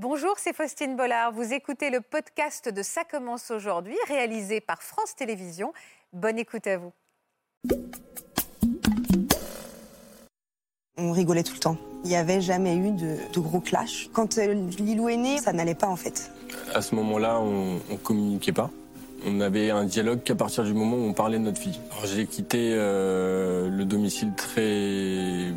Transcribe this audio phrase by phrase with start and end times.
[0.00, 1.32] Bonjour, c'est Faustine Bollard.
[1.32, 5.72] Vous écoutez le podcast de Ça commence aujourd'hui, réalisé par France Télévisions.
[6.12, 6.92] Bonne écoute à vous.
[10.96, 11.76] On rigolait tout le temps.
[12.04, 14.08] Il n'y avait jamais eu de, de gros clash.
[14.12, 16.30] Quand euh, Lilou est né, ça n'allait pas en fait.
[16.76, 18.70] À ce moment-là, on, on communiquait pas.
[19.26, 21.80] On avait un dialogue qu'à partir du moment où on parlait de notre fille.
[22.04, 25.52] J'ai quitté euh, le domicile très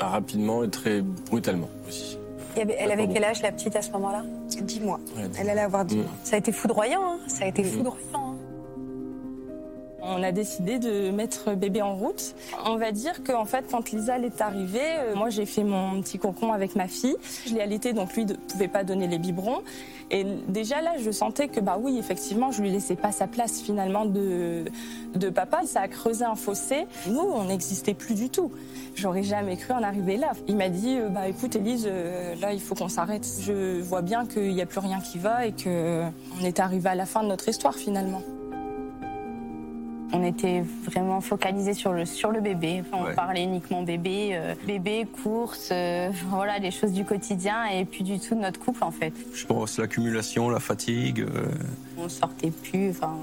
[0.00, 2.17] rapidement et très brutalement aussi.
[2.58, 4.24] Il y avait- Elle avait quel âge, la petite, à ce moment-là?
[4.60, 4.98] 10 mois.
[5.38, 6.00] Elle allait avoir 10 Mm.
[6.00, 6.10] mois.
[6.24, 7.68] Ça a été foudroyant, hein ça a été Mhm.
[7.70, 8.27] foudroyant.
[10.10, 12.34] On a décidé de mettre bébé en route.
[12.64, 16.18] On va dire qu'en fait, quand Lisa est arrivée, euh, moi j'ai fait mon petit
[16.18, 17.16] cocon avec ma fille.
[17.46, 19.62] Je l'ai allaitée, donc lui ne pouvait pas donner les biberons.
[20.10, 23.60] Et déjà là, je sentais que bah oui, effectivement, je lui laissais pas sa place
[23.60, 24.64] finalement de,
[25.14, 25.60] de papa.
[25.66, 26.86] Ça a creusé un fossé.
[27.06, 28.50] Nous, on n'existait plus du tout.
[28.94, 30.32] J'aurais jamais cru en arriver là.
[30.46, 33.26] Il m'a dit, euh, bah écoute Élise, euh, là il faut qu'on s'arrête.
[33.42, 36.04] Je vois bien qu'il n'y a plus rien qui va et que
[36.40, 38.22] on est arrivé à la fin de notre histoire finalement.
[40.12, 42.82] On était vraiment focalisé sur le, sur le bébé.
[42.92, 42.98] Ouais.
[43.10, 48.04] On parlait uniquement bébé, euh, bébé, courses, euh, voilà, les choses du quotidien et puis
[48.04, 49.12] du tout de notre couple en fait.
[49.34, 51.20] Je pense l'accumulation, la fatigue.
[51.20, 51.46] euh,
[51.98, 53.14] On sortait plus, enfin.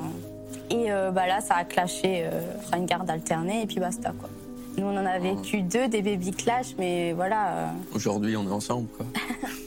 [0.72, 2.26] Et bah là, ça a clashé,
[2.74, 4.30] on une garde alternée et puis basta quoi.
[4.78, 7.72] Nous, on en a vécu deux des baby clash, mais voilà.
[7.94, 8.88] Aujourd'hui, on est ensemble.
[8.98, 9.06] Quoi.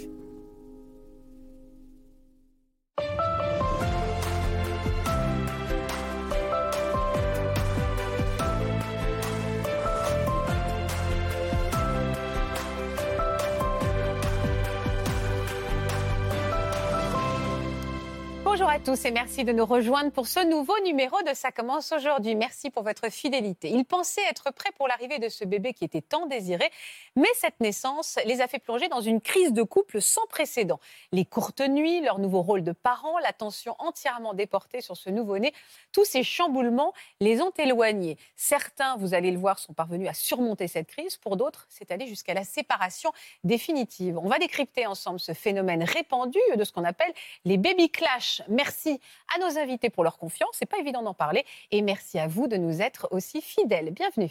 [18.50, 21.92] Bonjour à tous et merci de nous rejoindre pour ce nouveau numéro de Ça commence
[21.92, 22.34] aujourd'hui.
[22.34, 23.68] Merci pour votre fidélité.
[23.68, 26.70] Ils pensaient être prêts pour l'arrivée de ce bébé qui était tant désiré,
[27.14, 30.80] mais cette naissance les a fait plonger dans une crise de couple sans précédent.
[31.12, 35.52] Les courtes nuits, leur nouveau rôle de parents, l'attention entièrement déportée sur ce nouveau-né,
[35.92, 38.16] tous ces chamboulements les ont éloignés.
[38.34, 41.18] Certains, vous allez le voir, sont parvenus à surmonter cette crise.
[41.18, 43.12] Pour d'autres, c'est allé jusqu'à la séparation
[43.44, 44.16] définitive.
[44.16, 47.12] On va décrypter ensemble ce phénomène répandu de ce qu'on appelle
[47.44, 48.37] les baby clash.
[48.48, 49.00] Merci
[49.34, 50.50] à nos invités pour leur confiance.
[50.52, 51.44] C'est pas évident d'en parler.
[51.70, 53.90] Et merci à vous de nous être aussi fidèles.
[53.90, 54.30] Bienvenue.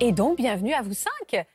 [0.00, 1.46] Et donc, bienvenue à vous cinq.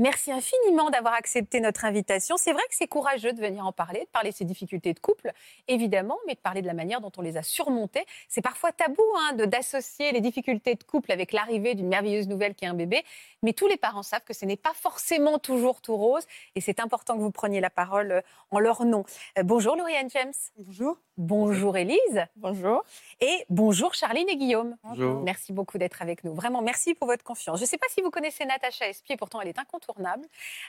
[0.00, 2.38] Merci infiniment d'avoir accepté notre invitation.
[2.38, 4.98] C'est vrai que c'est courageux de venir en parler, de parler de ces difficultés de
[4.98, 5.30] couple,
[5.68, 8.06] évidemment, mais de parler de la manière dont on les a surmontées.
[8.26, 12.54] C'est parfois tabou hein, de d'associer les difficultés de couple avec l'arrivée d'une merveilleuse nouvelle
[12.54, 13.04] qui est un bébé,
[13.42, 16.24] mais tous les parents savent que ce n'est pas forcément toujours tout rose,
[16.54, 19.04] et c'est important que vous preniez la parole euh, en leur nom.
[19.38, 20.32] Euh, bonjour Lauriane James.
[20.56, 20.96] Bonjour.
[21.18, 22.24] Bonjour Élise.
[22.36, 22.82] Bonjour.
[23.20, 24.78] Et bonjour Charline et Guillaume.
[24.82, 25.20] Bonjour.
[25.20, 26.32] Merci beaucoup d'être avec nous.
[26.34, 27.58] Vraiment, merci pour votre confiance.
[27.58, 29.89] Je ne sais pas si vous connaissez Natacha Espier, pourtant elle est incontournable.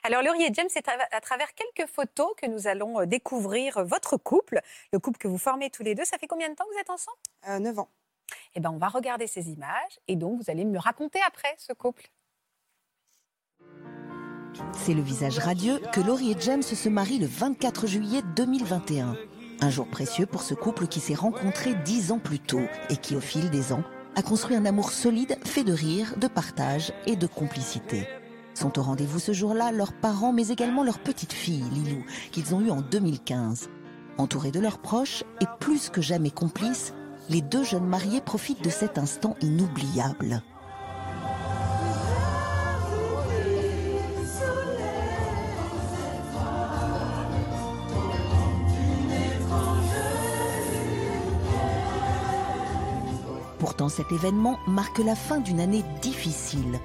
[0.03, 3.83] Alors, Laurie et James, c'est à, travers quelques photos que nous allons euh, découvrir euh,
[3.83, 4.59] votre couple,
[4.91, 6.05] le couple que vous formez tous les deux.
[6.05, 7.17] Ça fait combien de temps que vous êtes ensemble?
[7.49, 7.89] Euh, 9 ans.
[8.55, 11.73] Eh bien, on va regarder ces images et donc vous allez me raconter après ce
[11.73, 12.09] couple.
[14.73, 19.15] C'est le visage radieux que Laurie et James se marient le 24 juillet 2021.
[19.61, 23.15] Un jour précieux pour ce couple qui s'est rencontré dix ans plus tôt et qui,
[23.15, 23.83] au fil des ans,
[24.15, 28.07] a construit un amour solide fait de rire, de partage et de complicité.
[28.61, 32.61] Sont au rendez-vous ce jour-là leurs parents, mais également leur petite fille, Lilou, qu'ils ont
[32.61, 33.71] eue en 2015.
[34.19, 36.93] Entourés de leurs proches et plus que jamais complices,
[37.27, 40.43] les deux jeunes mariés profitent de cet instant inoubliable.
[53.57, 56.79] Pourtant, cet événement marque la fin d'une année difficile.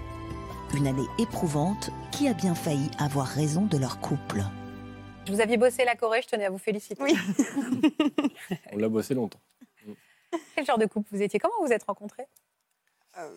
[0.77, 4.43] Une année éprouvante qui a bien failli avoir raison de leur couple.
[5.27, 7.03] Vous aviez bossé la Corée, je tenais à vous féliciter.
[7.03, 7.15] Oui.
[8.73, 9.41] On l'a bossé longtemps.
[10.55, 11.39] Quel genre de couple vous étiez?
[11.41, 12.27] Comment vous êtes rencontrés?
[13.17, 13.31] Euh,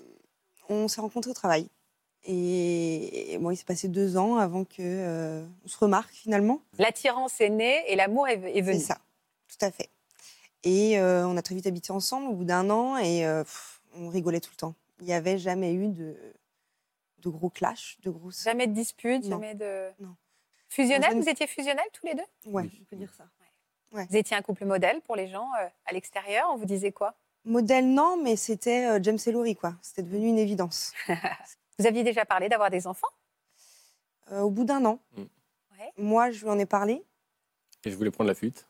[0.68, 1.70] on s'est rencontrés au travail.
[2.26, 6.62] Et, et bon, il s'est passé deux ans avant que euh, on se remarque finalement.
[6.78, 8.80] L'attirance est née et l'amour est, est C'est venu.
[8.82, 8.98] ça,
[9.48, 9.90] tout à fait.
[10.66, 13.82] Et euh, on a très vite habité ensemble au bout d'un an et euh, pff,
[13.96, 14.76] on rigolait tout le temps.
[15.00, 16.18] Il n'y avait jamais eu de,
[17.22, 18.44] de gros clash, de grosses.
[18.44, 19.30] Jamais de dispute, Non.
[19.32, 19.90] jamais de.
[20.00, 20.16] Non.
[20.70, 22.24] Fusionnel, vous étiez fusionnel tous les deux?
[22.46, 23.26] Ouais, on peut dire ça.
[23.92, 26.48] Vous étiez un couple modèle pour les gens euh, à l'extérieur.
[26.54, 27.16] On vous disait quoi?
[27.44, 29.74] Modèle, non, mais c'était euh, James et Laurie, quoi.
[29.82, 30.94] C'était devenu une évidence.
[31.80, 33.08] Vous aviez déjà parlé d'avoir des enfants?
[34.32, 35.22] Euh, au bout d'un an, Mm.
[35.80, 35.94] Ouais.
[35.98, 37.04] moi, je lui en ai parlé.
[37.86, 38.68] Et je voulais prendre la fuite.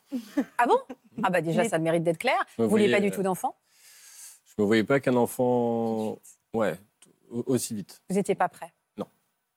[0.59, 0.77] Ah bon?
[1.23, 2.37] Ah bah déjà, Mais- ça mérite d'être clair.
[2.57, 3.55] Je Vous vouliez pas voyais, du tout d'enfants?
[4.45, 6.19] Je me voyais pas qu'un enfant.
[6.53, 6.77] Ouais,
[7.31, 8.01] aussi vite.
[8.09, 9.07] Vous n'étiez pas prêt Non.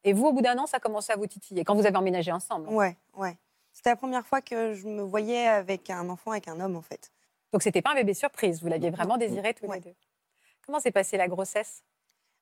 [0.05, 2.33] Et vous, au bout d'un an, ça commençait à vous titiller, quand vous avez emménagé
[2.33, 2.69] ensemble.
[2.69, 3.37] Ouais, ouais.
[3.73, 6.83] C'était la première fois que je me voyais avec un enfant, avec un homme, en
[6.83, 7.11] fait.
[7.53, 9.77] Donc, c'était pas un bébé surprise, vous l'aviez vraiment désiré tous Ouais.
[9.77, 9.95] les deux.
[10.67, 11.83] Comment s'est passée la grossesse?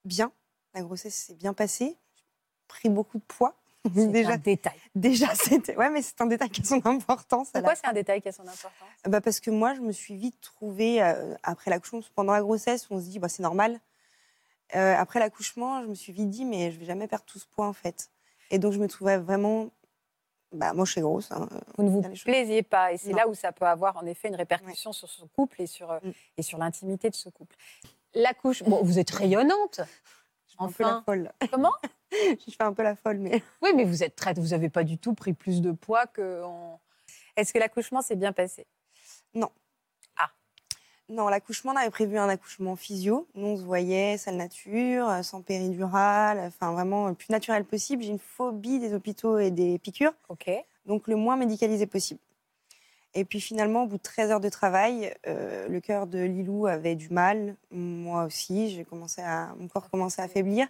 [0.05, 0.33] Bien.
[0.75, 1.97] La grossesse s'est bien passée.
[2.17, 2.25] J'ai
[2.69, 3.55] pris beaucoup de poids.
[3.95, 4.79] C'est déjà, un détail.
[4.95, 5.75] déjà c'était.
[5.75, 7.49] Ouais, mais c'est un détail qui a son importance.
[7.51, 8.73] Pourquoi c'est un détail qui a son importance?
[9.09, 12.87] Bah parce que moi, je me suis vite trouvée, euh, après l'accouchement, pendant la grossesse,
[12.91, 13.81] on se dit, bah, c'est normal.
[14.77, 17.47] Euh, après l'accouchement, je me suis vite dit, mais je vais jamais perdre tout ce
[17.47, 18.11] poids, en fait.
[18.51, 19.71] Et donc, je me trouvais vraiment.
[20.53, 21.31] Bah, moi, je suis grosse.
[21.31, 21.49] hein.
[21.77, 22.93] Vous ne vous plaisiez pas.
[22.93, 25.67] Et c'est là où ça peut avoir en effet une répercussion sur son couple et
[25.67, 26.11] sur, euh, Mm.
[26.39, 27.55] et sur l'intimité de ce couple.
[28.15, 29.81] L'accouchement, bon, vous êtes rayonnante.
[30.49, 31.03] Je fais un peu la Enfin.
[31.07, 31.33] folle.
[31.53, 31.71] Comment
[32.13, 33.31] je fais un peu la folle, mais.
[33.63, 36.43] Oui, mais vous êtes très, vous n'avez pas du tout pris plus de poids que.
[36.43, 36.81] en-
[37.37, 38.67] Est-ce que l'accouchement s'est bien passé?
[39.35, 39.51] Non,
[41.17, 43.27] l'accouchement, on avait prévu un accouchement physio.
[43.35, 48.03] Nous, on se voyait, salle nature, euh, sans péridurale, enfin vraiment le plus naturel possible.
[48.03, 50.51] J'ai une phobie des hôpitaux et des piqûres, Ok.
[50.87, 52.21] donc le moins médicalisé possible.
[53.15, 56.67] Et puis finalement, au bout de 13 heures de travail, euh, le cœur de Lilou
[56.67, 60.69] avait du mal, moi aussi, j'ai commencé à, mon corps commençait à affaiblir.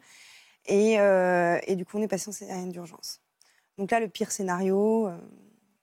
[0.67, 3.21] Et, euh, et du coup, on est passé en césarienne d'urgence.
[3.77, 5.17] Donc là, le pire scénario, euh,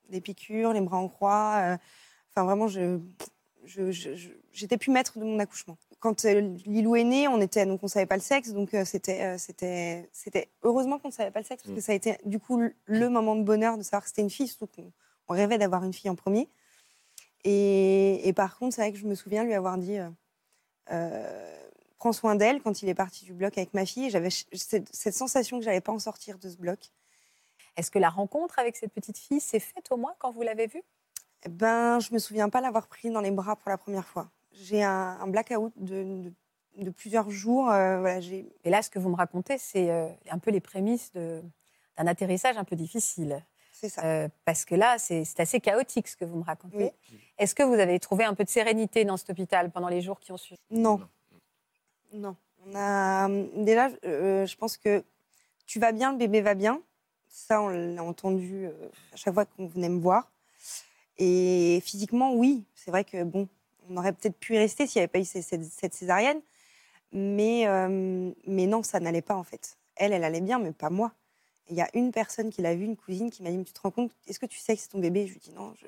[0.09, 1.55] des piqûres, les bras en croix.
[1.59, 1.77] euh,
[2.31, 2.99] Enfin, vraiment, je-
[4.53, 5.77] j'étais plus maître de mon accouchement.
[5.99, 8.85] Quand euh, Lilou est né, on était donc on savait pas le sexe, donc euh,
[8.85, 11.83] c'était euh, c'était c'était heureusement qu'on ne savait pas le sexe parce que Mm.
[11.83, 14.47] ça a été du coup le- moment de bonheur de savoir que c'était une fille,
[14.47, 14.91] surtout qu'on
[15.27, 16.47] on rêvait d'avoir une fille en premier.
[17.43, 20.09] Et, et par contre, c'est vrai que je me souviens lui avoir dit euh,
[20.91, 21.67] euh,
[21.97, 24.05] prends soin d'elle quand il est parti du bloc avec ma fille.
[24.05, 26.91] Et J'avais cette, cette sensation que j'allais pas en sortir de ce bloc.
[27.75, 30.67] Est-ce que la rencontre avec cette petite fille s'est faite au moins quand vous l'avez
[30.67, 30.83] vue?
[31.43, 34.29] Eh Ben, je me souviens pas l'avoir pris dans les bras pour la première fois.
[34.51, 36.33] J'ai un, un blackout de, de,
[36.83, 37.69] de plusieurs jours.
[37.69, 40.59] euh, voilà, j'ai Et là, ce que vous me racontez, c'est euh, un peu les
[40.61, 41.41] prémices de-
[41.97, 43.43] d'un atterrissage un peu difficile.
[43.71, 44.03] c'est ça.
[44.03, 46.91] Euh, parce que là, c'est c'est assez chaotique ce que vous me racontez.
[47.11, 47.17] Oui.
[47.37, 50.19] Est-ce que vous avez trouvé un peu de sérénité dans cet hôpital pendant les jours
[50.19, 50.59] qui ont suivi?
[50.71, 50.99] Non.
[52.13, 52.35] Non.
[52.65, 55.03] On a déjà, euh, je pense que
[55.65, 56.81] tu vas bien, le bébé va bien.
[57.27, 60.31] Ça, on l'a entendu euh, à chaque fois qu'on venait me voir.
[61.17, 63.47] Et physiquement, oui, c'est vrai que bon,
[63.89, 66.41] on aurait peut-être pu y rester s'il n'y avait pas eu cette, césarienne.
[67.11, 69.77] Mais, euh, mais non, ça n'allait pas en fait.
[69.95, 71.11] Elle, elle allait bien, mais pas moi.
[71.69, 73.81] Il y a une personne qui l'a vue, une cousine, qui m'a dit Tu te
[73.81, 75.27] rends compte Est-ce que tu sais que c'est ton bébé?
[75.27, 75.87] Je lui dis Non, je...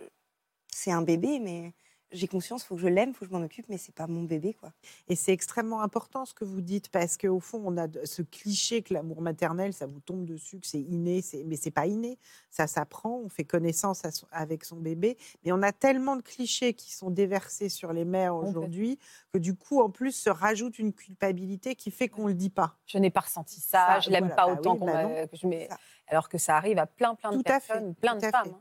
[0.73, 1.73] c'est un bébé, mais
[2.11, 3.93] j'ai conscience, il faut que je l'aime, il faut que je m'en occupe, mais c'est
[3.93, 4.71] pas mon bébé, quoi.
[5.07, 8.81] Et c'est extrêmement important ce que vous dites parce qu'au fond, on a ce cliché
[8.81, 12.17] que l'amour maternel, ça vous tombe dessus, que c'est inné, mais c'est pas inné.
[12.49, 15.17] Ça s'apprend, on fait connaissance à avec son bébé.
[15.43, 18.97] Mais on a tellement de clichés qui sont déversés sur les mères aujourd'hui
[19.31, 22.75] que du coup, en plus, se rajoute une culpabilité qui fait qu'on le dit pas.
[22.85, 24.93] Je n'ai pas ressenti ça, Ça, je l'aime voilà, pas bah autant oui, qu'on bah
[24.93, 25.27] m'a- non.
[25.27, 25.77] que je mets- Ça.
[26.07, 28.25] alors que ça arrive à plein plein de Tout à fait, personnes, plein tout de
[28.25, 28.45] à femmes.
[28.45, 28.55] fait.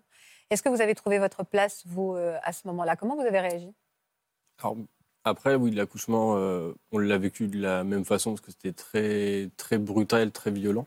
[0.51, 2.97] Est-ce que vous avez trouvé votre place, vous, euh, à ce moment-là?
[2.97, 3.73] Comment vous avez réagi?
[4.59, 4.77] Alors,
[5.25, 9.51] après, oui, l'accouchement, euh, on l'a vécu de la même façon parce que c'était très,
[9.59, 10.87] très brutal, très violent.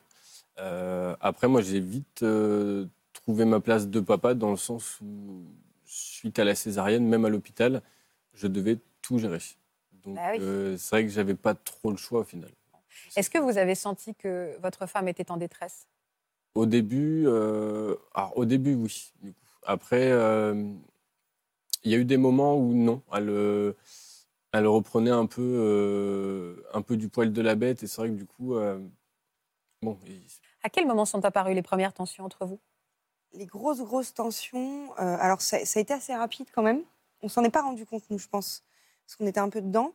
[0.58, 5.44] Euh, après, moi, j'ai vite euh, trouvé ma place de papa dans le sens où,
[5.86, 7.84] suite à la césarienne, même à l'hôpital,
[8.34, 9.40] je devais tout gérer.
[10.04, 10.40] Donc, Bah oui.
[10.80, 12.50] c'est vrai que j'avais pas trop le choix au final.
[13.16, 15.86] Est-ce que vous avez senti que votre femme était en détresse?
[16.56, 19.14] Au début, alors, au début, oui.
[19.22, 19.38] du coup.
[19.64, 20.74] Après, euh,
[21.84, 23.74] il y a eu des moments où non, elle, euh,
[24.54, 27.84] elle reprenait un peu, euh, un peu du poil de la bête.
[27.84, 28.80] Et c'est vrai que du coup, euh,
[29.82, 29.98] bon,
[30.64, 32.60] À quel moment sont apparues les premières tensions entre vous?
[33.34, 36.84] Les grosses, grosses tensions, euh, alors ça, ça a été assez rapide quand même.
[37.22, 38.64] On s'en est pas rendu compte, nous, je pense,
[39.06, 39.94] parce qu'on était un peu dedans.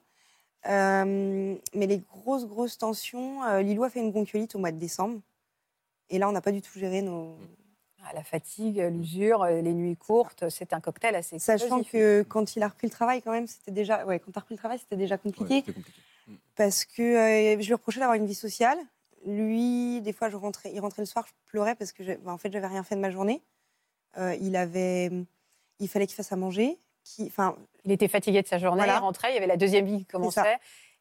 [0.68, 4.78] Euh, mais les grosses, grosses tensions, euh, Lilou a fait une bronchiolite au mois de
[4.78, 5.20] décembre.
[6.08, 7.36] Et là, on n'a pas du tout géré nos.
[8.14, 11.92] La fatigue, l'usure, euh, les nuits courtes, c'est un cocktail assez Sachant explosif.
[11.92, 14.04] que quand il a repris le travail, quand même, c'était déjà.
[14.06, 15.62] Ouais, quand repris le travail, c'était déjà compliqué.
[15.62, 15.82] compliqué.
[16.56, 18.78] parce que euh, je lui reprochais d'avoir une vie sociale.
[19.26, 22.32] Lui, des fois, je rentrais, il rentrait le soir, je pleurais parce que, j'ai- bah,
[22.32, 23.42] en fait, j'avais rien fait de ma journée.
[24.18, 25.10] Euh, il avait,
[25.80, 26.78] il fallait qu'il fasse à manger.
[27.04, 28.96] Qui, enfin, Il était fatigué de sa journée, Voilà.
[28.96, 30.58] il rentrait, il y avait la deuxième vie qui commençait.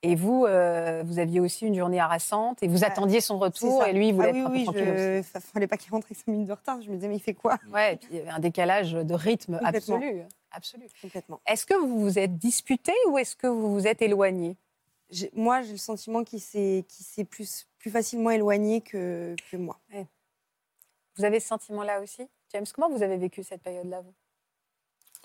[0.08, 3.82] Et vous, euh, vous aviez aussi une journée harassante et vous Ouais, attendiez son retour
[3.82, 3.90] ça.
[3.90, 5.04] et lui, il voulait ah oui, être un peu oui, tranquille aussi.
[5.04, 6.80] je, fa- fallait pas qu'il rentre avec 5 minutes de retard.
[6.82, 7.58] Je me disais, mais il fait quoi?
[7.74, 9.96] Ouais, et puis il y avait un décalage de rythme Complètement.
[9.96, 10.22] absolu.
[10.52, 10.88] absolu.
[11.02, 11.42] Complètement.
[11.48, 14.58] Est-ce que vous vous êtes disputé ou est-ce que vous vous êtes éloigné?
[15.34, 16.84] Moi, j'ai le sentiment qu'il s'est,
[17.28, 19.80] plus, plus facilement éloigné que, que moi.
[21.18, 22.28] Vous avez ce sentiment-là aussi?
[22.54, 24.14] James, comment vous avez vécu cette période-là vous?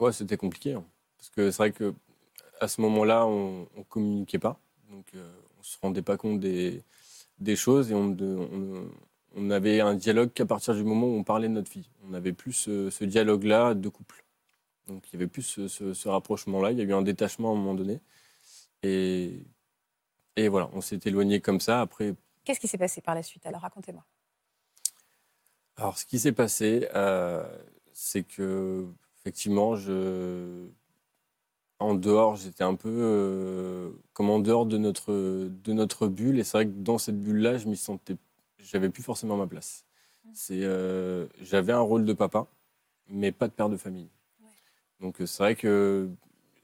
[0.04, 0.72] Ouais, c'était compliqué.
[0.72, 0.84] hein.
[1.18, 1.94] Parce que c'est vrai que
[2.60, 4.58] à ce moment-là, on ne communiquait pas.
[4.90, 6.82] Donc, euh, on ne se rendait pas compte des,
[7.38, 11.54] des choses et on avait un dialogue qu'à partir du moment où on parlait de
[11.54, 11.88] notre fille.
[12.04, 14.24] On n'avait plus ce, ce dialogue-là de couple.
[14.88, 16.72] Donc il y avait plus ce, ce- ce rapprochement-là.
[16.72, 18.00] Il y a eu un détachement à un moment donné.
[18.82, 19.38] Et,
[20.36, 21.80] et voilà, on s'est éloigné comme ça.
[21.80, 23.46] Après, Qu'est-ce qui s'est passé par la suite?
[23.46, 24.04] Alors racontez-moi.
[25.76, 27.42] Alors, ce qui s'est passé, euh,
[27.92, 28.86] c'est que,
[29.20, 30.66] effectivement, je...
[31.80, 36.38] en dehors, j'étais un peu euh, comme en dehors de notre, de notre bulle.
[36.38, 38.16] Et c'est vrai que dans cette bulle-là, je m'y sentais.
[38.58, 39.84] J'avais plus forcément ma place.
[40.32, 42.46] C'est, euh, j'avais un rôle de papa,
[43.08, 44.08] mais pas de père de famille.
[45.00, 46.08] Donc, c'est vrai que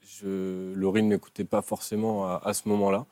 [0.01, 0.73] je...
[0.75, 3.05] Laurie ne m'écoutait pas forcément à, à ce moment-là.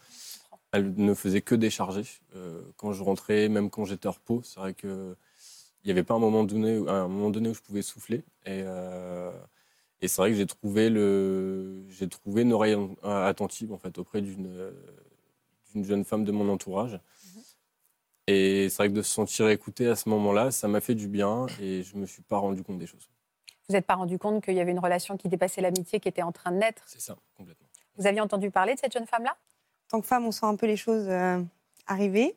[0.72, 2.06] Elle ne faisait que décharger.
[2.36, 5.16] Euh, quand je rentrais, même quand j'étais en repos, c'est vrai que
[5.84, 8.24] il n'y avait pas un moment donné, où- un moment donné où je pouvais souffler.
[8.46, 8.64] Et,
[10.06, 13.98] et c'est vrai que j'ai trouvé, le, j'ai trouvé une oreille euh, attentive en fait,
[13.98, 14.72] auprès d'une, euh,
[15.74, 17.00] d'une jeune femme de mon entourage.
[18.28, 21.08] Et c'est vrai que de se sentir écouté à ce moment-là, ça m'a fait du
[21.08, 23.10] bien et je ne me suis pas rendu compte des choses.
[23.68, 26.22] Vous n'êtes pas rendu compte qu'il y avait une relation qui dépassait l'amitié qui était
[26.22, 26.84] en train de naître?
[26.86, 27.68] C'est ça, complètement.
[27.98, 29.32] Vous aviez entendu parler de cette jeune femme-là?
[29.32, 31.42] En tant que femme, on sent un peu les choses euh,
[31.88, 32.36] arriver.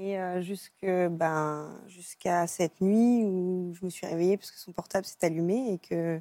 [0.00, 4.72] Et euh, jusque, ben, jusqu'à cette nuit où je me suis réveillée parce que son
[4.72, 6.20] portable s'est allumé et que,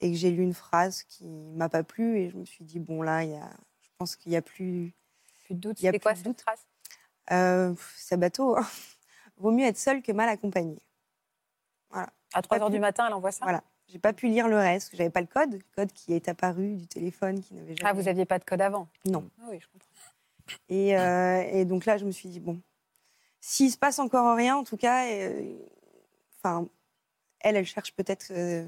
[0.00, 2.18] et que j'ai lu une phrase qui m'a pas plu.
[2.18, 3.50] Et je me suis dit, bon, là, y a,
[3.80, 4.92] je pense qu'il n'y a plus.
[5.44, 5.80] Plus de doute.
[5.80, 6.60] Il y a C'était quoi de cette phrase?
[7.30, 8.56] Euh, c'est bateau.
[8.58, 8.66] hein.
[9.38, 10.76] Vaut mieux être seul que mal accompagné.
[12.34, 13.44] À 3 pas heures pu- du matin, elle envoie ça?
[13.46, 13.62] Voilà.
[13.88, 16.74] J'ai pas pu lire le reste, j'avais pas le code, le code qui est apparu
[16.74, 17.88] du téléphone qui n'avait jamais.
[17.88, 18.86] Ah, vous n'aviez pas de code avant?
[19.06, 19.30] Non.
[19.40, 19.88] Ah Oui, je comprends.
[20.68, 22.60] Et, euh, et donc là, je me suis dit, bon,
[23.40, 25.56] s'il se passe encore rien, en tout cas, euh,
[26.38, 26.66] enfin,
[27.40, 28.66] elle, elle cherche peut-être euh,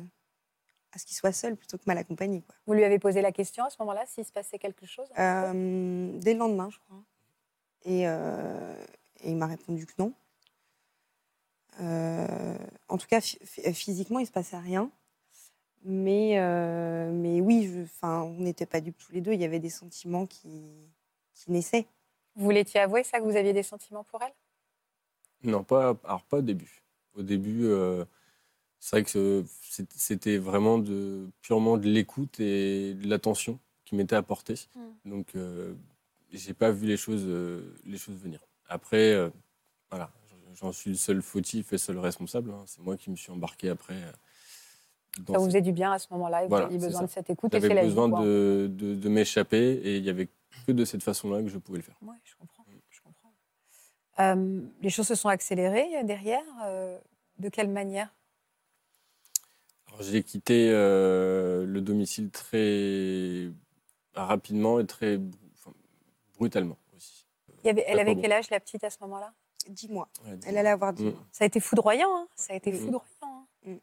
[0.93, 2.43] à ce qu'il soit seul plutôt que mal accompagné.
[2.43, 2.55] Quoi.
[2.67, 6.19] Vous lui avez posé la question à ce moment-là, s'il se passait quelque chose Euh,
[6.19, 7.03] dès le lendemain, je crois.
[7.85, 8.77] Et, euh,
[9.23, 10.13] et il m'a répondu que non.
[11.81, 12.57] Euh,
[12.89, 14.91] en tout cas, phy- phy- physiquement, il ne se passait rien.
[15.83, 16.37] Mais,
[17.11, 19.33] mais oui, je- on n'était pas dupes tous les deux.
[19.33, 20.63] Il y avait des sentiments qui,
[21.33, 21.87] qui naissaient.
[22.37, 24.33] Vous l'étiez avoué, ça, que vous aviez des sentiments pour elle?
[25.43, 26.83] Non, pas, alors pas au début.
[27.15, 28.05] Au début, euh,
[28.79, 29.45] c'est vrai que
[29.97, 34.55] c'était vraiment de, purement de l'écoute et de l'attention qui m'était apportée.
[34.75, 35.11] Mm.
[35.11, 35.75] Donc, euh,
[36.33, 38.41] j'ai pas vu les choses, euh, les choses venir.
[38.69, 39.31] Après, euh,
[39.91, 40.11] voilà,
[40.55, 42.51] j'en suis le seul fautif et le seul responsable.
[42.53, 42.63] hein.
[42.67, 43.97] C'est moi qui me suis embarqué après.
[45.19, 47.01] dans Ça vous cette- faisait du bien à ce moment-là et vous Voilà, aviez besoin
[47.01, 47.07] ça.
[47.07, 47.89] de cette écoute et c'est J'avais la vie.
[47.89, 50.29] besoin de, de, de m'échapper et il y avait
[50.67, 51.97] que de cette façon-là que je pouvais le faire.
[52.03, 52.60] Oui, je comprends.
[54.21, 56.43] Euh, les choses se sont accélérées derrière.
[56.65, 56.99] euh,
[57.39, 58.15] de quelle manière?
[59.89, 63.49] Alors, J'ai quitté euh, le domicile très
[64.15, 65.19] rapidement et très
[65.55, 65.73] enfin,
[66.39, 67.27] brutalement aussi.
[67.65, 69.33] Il y avait, Elle avait quel âge, la petite, à ce moment-là?
[69.69, 70.09] Dis-moi.
[70.27, 71.11] Ouais, dis- Elle allait avoir 10 Mm.
[71.11, 71.25] mois.
[71.33, 72.09] Ça a été foudroyant.
[72.15, 72.77] hein ça a été Mm.
[72.77, 73.05] foudroyant.
[73.67, 73.79] hein.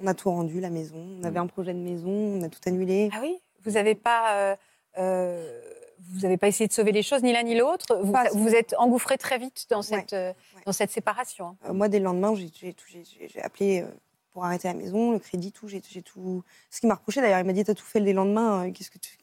[0.00, 0.96] On a tout rendu, la maison.
[1.20, 3.08] On avait un projet de maison, on a tout annulé.
[3.12, 3.38] Ah oui?
[3.60, 4.56] Vous n'avez pas, euh,
[4.98, 5.62] euh,
[6.10, 8.74] vous avez pas essayé de sauver les choses, ni l'un ni l'autre Vous vous êtes
[8.78, 10.62] engouffré très vite dans cette, euh, ouais.
[10.66, 11.46] dans cette séparation.
[11.48, 11.56] hein.
[11.68, 12.52] Euh, moi, dès le lendemain, j'ai-
[13.42, 13.86] appelé euh,
[14.32, 15.68] pour arrêter la maison, le crédit, tout.
[15.68, 16.42] J'ai tout.
[16.70, 18.70] Ce qui m'a reproché d'ailleurs, il m'a dit T'as tout fait dès le lendemain.
[18.72, 19.16] Qu'est-ce que tu.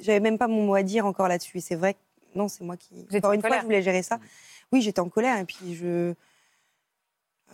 [0.00, 1.58] J'avais même pas mon mot à dire encore là-dessus.
[1.58, 1.98] Et c'est vrai que
[2.34, 3.00] non, c'est moi qui.
[3.00, 4.18] étiez Encore en une fois, je voulais gérer ça.
[4.72, 6.14] Oui, j'étais en colère et puis je.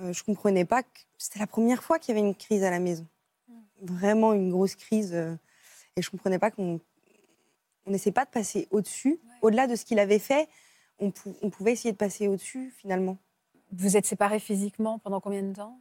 [0.01, 0.89] euh, je comprenais pas que
[1.19, 3.07] c'était la première fois qu'il y avait une crise à la maison.
[3.83, 5.11] Vraiment une grosse crise.
[5.15, 5.35] euh,
[5.97, 6.81] et je comprenais pas qu'on
[7.89, 9.19] on n'essaie pas de passer au-dessus.
[9.43, 10.49] Au-delà de ce qu'il avait fait,
[10.99, 13.19] on, pou- on pouvait essayer de passer au-dessus finalement.
[13.73, 15.81] Vous êtes séparés physiquement pendant combien de temps?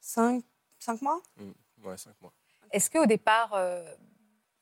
[0.00, 0.44] Cinq,
[0.78, 1.20] cinq mois?
[1.82, 2.32] Ouais, cinq mois.
[2.72, 3.82] Est-ce qu'au départ, euh,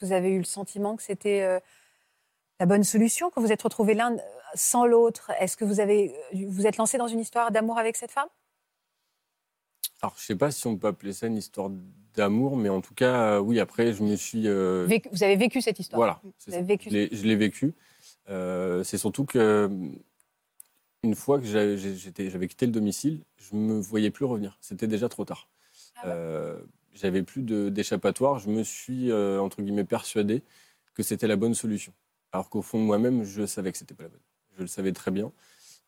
[0.01, 1.59] vous avez eu le sentiment que c'était euh,
[2.61, 4.21] la bonne solution, que vous êtes retrouvés l'un euh,
[4.55, 5.31] sans l'autre?
[5.41, 8.29] Est-ce que vous avez, vous êtes lancé dans une histoire d'amour avec cette femme?
[10.03, 11.71] Alors, je sais pas si on peut appeler ça une histoire
[12.17, 14.49] d'amour, mais en tout cas, euh, oui, après, je me suis.
[14.49, 16.67] euh, Vécu- Vous avez vécu cette histoire Voilà, Vous c'est avez ça.
[16.67, 17.75] vécu je l'ai- vécu.
[18.29, 19.71] Euh, c'est surtout que
[21.05, 24.57] une fois que j'avais quitté le domicile, je me voyais plus revenir.
[24.61, 25.49] C'était déjà trop tard.
[25.97, 26.59] Ah ouais Euh,
[26.95, 28.39] j'avais plus d'échappatoire.
[28.39, 30.43] Je me suis euh, entre guillemets persuadé
[30.95, 31.93] que c'était la bonne solution.
[32.33, 34.21] Alors qu'au fond de moi-même, je savais que c'était pas la bonne.
[34.57, 35.31] Je le savais très bien.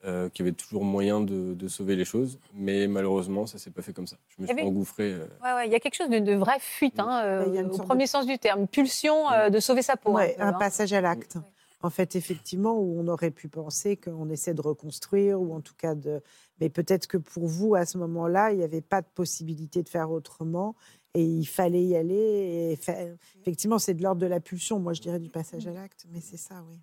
[0.05, 3.71] Euh, qu'il y avait toujours moyen de, de sauver les choses, mais malheureusement, ça s'est
[3.71, 4.17] pas fait comme ça.
[4.29, 5.13] Je me y suis engouffré.
[5.13, 7.79] euh, Ouais, ouais, il y a quelque chose de, de vraie fuite, hein, euh, au
[7.79, 10.13] premier de- sens du terme, pulsion euh, de sauver sa peau.
[10.13, 10.53] Ouais, peu, un hein.
[10.53, 11.35] passage à l'acte.
[11.37, 11.43] Ouais.
[11.81, 15.75] En fait, effectivement, où on aurait pu penser qu'on essaie de reconstruire, ou en tout
[15.77, 16.21] cas de.
[16.61, 19.89] Mais peut-être que pour vous, à ce moment-là, il n'y avait pas de possibilité de
[19.89, 20.75] faire autrement,
[21.15, 22.73] et il fallait y aller.
[22.73, 22.97] Et fa-
[23.41, 26.21] Effectivement, c'est de l'ordre de la pulsion, moi je dirais du passage à l'acte, mais
[26.21, 26.81] c'est ça, oui.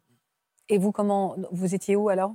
[0.69, 2.33] Et vous, comment vous étiez où alors?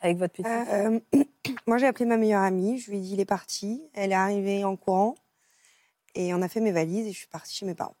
[0.00, 1.00] Avec votre petite Euh,
[1.66, 2.78] moi, j'ai appelé ma meilleure amie.
[2.78, 3.82] Je lui ai dit, il est parti.
[3.94, 5.14] Elle est arrivée en courant.
[6.14, 7.96] Et on a fait mes valises et je suis partie chez mes parents.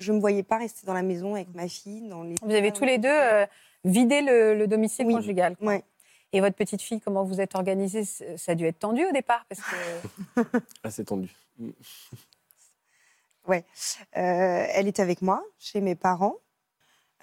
[0.00, 2.08] Je ne me voyais pas rester dans la maison avec ma fille.
[2.08, 2.34] Dans les...
[2.42, 3.46] Vous avez tous les deux euh,
[3.84, 5.14] vidé le, le domicile Oui.
[5.14, 5.56] conjugal.
[5.56, 5.68] quoi.
[5.68, 5.84] Ouais.
[6.32, 8.04] Et votre petite fille, comment vous êtes organisée?
[8.04, 11.30] Ça a dû être tendu au départ parce que Assez tendu.
[13.46, 16.36] Euh, elle était avec moi, chez mes parents.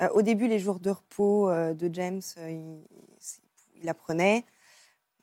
[0.02, 2.84] Euh, au début, les jours de repos euh, de James, euh, il,
[3.82, 4.46] il la prenait.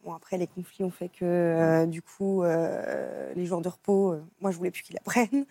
[0.04, 4.12] Bon, après, les conflits ont fait que, euh, du coup, euh, les jours de repos,
[4.12, 5.44] euh, moi, je voulais plus qu'il la prenne.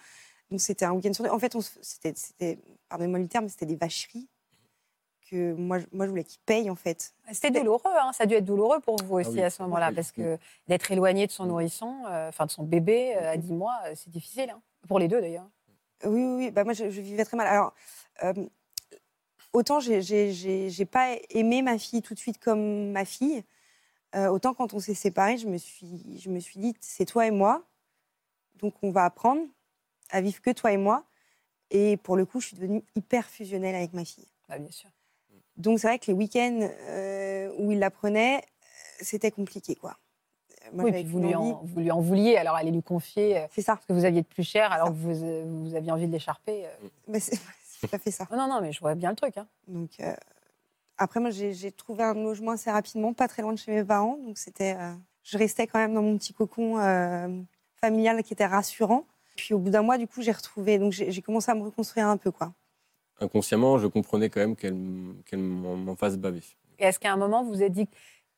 [0.51, 1.29] Donc, c'était un week-end sur deux.
[1.29, 4.27] En fait, c'était, pardonnez-moi le terme, mais c'était des vacheries
[5.29, 7.13] que moi, je- moi je voulais qu'il paye, en fait.
[7.33, 7.81] c'était douloureux.
[8.01, 8.13] hein.
[8.13, 9.95] Ça a dû être douloureux pour vous aussi oui, à ce moment-là oui.
[9.95, 10.37] parce que
[10.69, 14.09] d'être éloigné de son nourrisson, euh, enfin de son bébé euh, à 10 mois, c'est
[14.09, 14.49] difficile.
[14.51, 14.61] hein.
[14.87, 15.49] Pour les deux d'ailleurs.
[16.05, 16.51] Oui, oui, oui.
[16.51, 17.47] Bah, moi, je, je vivais très mal.
[17.47, 17.73] Alors,
[18.23, 18.33] euh,
[19.57, 23.43] autant j'ai- pas aimé ma fille tout de suite comme ma fille,
[24.15, 27.25] euh, autant quand on s'est séparés, je me suis, je me suis dit, c'est toi
[27.27, 27.63] et moi,
[28.55, 29.41] donc on va apprendre
[30.09, 31.03] à vivre que toi et moi.
[31.69, 34.27] Et pour le coup, je suis devenue hyper fusionnelle avec ma fille.
[34.47, 34.89] Bah, bien sûr.
[35.57, 38.41] Donc c'est vrai que les week-ends euh, où il la prenait,
[39.01, 39.97] c'était compliqué, quoi.
[40.73, 43.47] Moi, oui, puis vous lui, en, vous lui en vouliez, alors allez lui confier euh,
[43.51, 43.77] C'est ça.
[43.81, 46.65] ce que vous aviez de plus cher alors que vous, vous aviez envie de l'écharper.
[47.07, 47.39] Mais c'est
[47.85, 48.27] fait ça.
[48.31, 49.37] Non, non, mais je vois bien le truc.
[49.37, 49.47] hein.
[49.67, 50.15] Donc, euh,
[50.97, 54.17] après, moi, j'ai trouvé un logement assez rapidement, pas très loin de chez mes parents.
[54.25, 54.93] Donc, c'était, euh,
[55.23, 57.27] je restais quand même dans mon petit cocon euh,
[57.79, 59.05] familial qui était rassurant.
[59.35, 60.79] Puis, au bout d'un mois, du coup, j'ai retrouvé.
[60.79, 62.53] Donc, j'ai commencé à me reconstruire un peu, quoi.
[63.19, 66.43] Inconsciemment, je comprenais quand même qu'elle m'en fasse baver.
[66.79, 67.87] Et est-ce qu'à un moment, vous êtes dit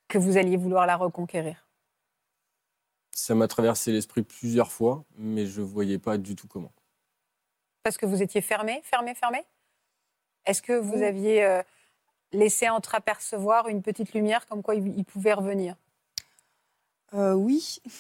[0.08, 1.68] que vous alliez vouloir la reconquérir?
[3.12, 6.72] Ça m'a traversé l'esprit plusieurs fois, mais je voyais pas du tout comment.
[7.84, 9.44] Parce que vous étiez fermé, fermé, fermé?
[10.46, 11.04] Est-ce que vous Oui.
[11.04, 11.62] aviez euh,
[12.32, 15.76] laissé entreapercevoir une petite lumière comme quoi il, il pouvait revenir?
[17.14, 17.80] Euh, oui.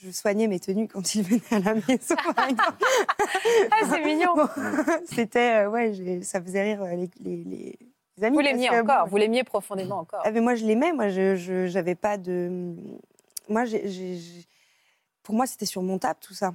[0.00, 2.14] Je- soignais mes tenues quand il venait à la maison.
[3.70, 4.32] Ah, c'est mignon
[5.06, 7.78] C'était, euh, ouais, ça faisait rire euh, les, les,
[8.16, 8.36] les amis.
[8.36, 10.22] Vous l'aimiez encore, bon, vous l'aimiez profondément encore.
[10.24, 10.92] Ah, mais moi, je l'aimais.
[10.92, 12.76] Moi, je, j'avais pas de.
[13.48, 13.64] Moi,
[15.24, 16.54] pour moi, c'était surmontable tout ça.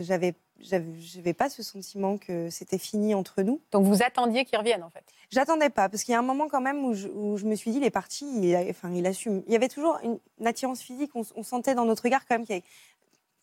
[0.00, 3.60] J'avais, j'avais, j'avais pas ce sentiment que c'était fini entre nous.
[3.72, 5.04] Donc vous attendiez qu'il revienne en fait.
[5.30, 7.54] J'attendais pas parce qu'il y a un moment quand même où je, où je me
[7.54, 8.26] suis dit, il est parti.
[8.42, 9.42] Il, a- enfin, il assume.
[9.46, 11.10] Il y avait toujours une, une attirance physique.
[11.14, 12.64] On, sentait dans notre regard quand même qu'il y avait.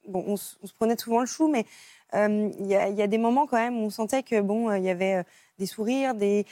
[0.07, 1.65] Bon, on, s- on se prenait souvent le chou, mais
[2.13, 4.39] euh, il y, a, il y a des moments quand même où on sentait que
[4.41, 5.23] bon, euh, il y avait euh,
[5.59, 6.45] des sourires, des.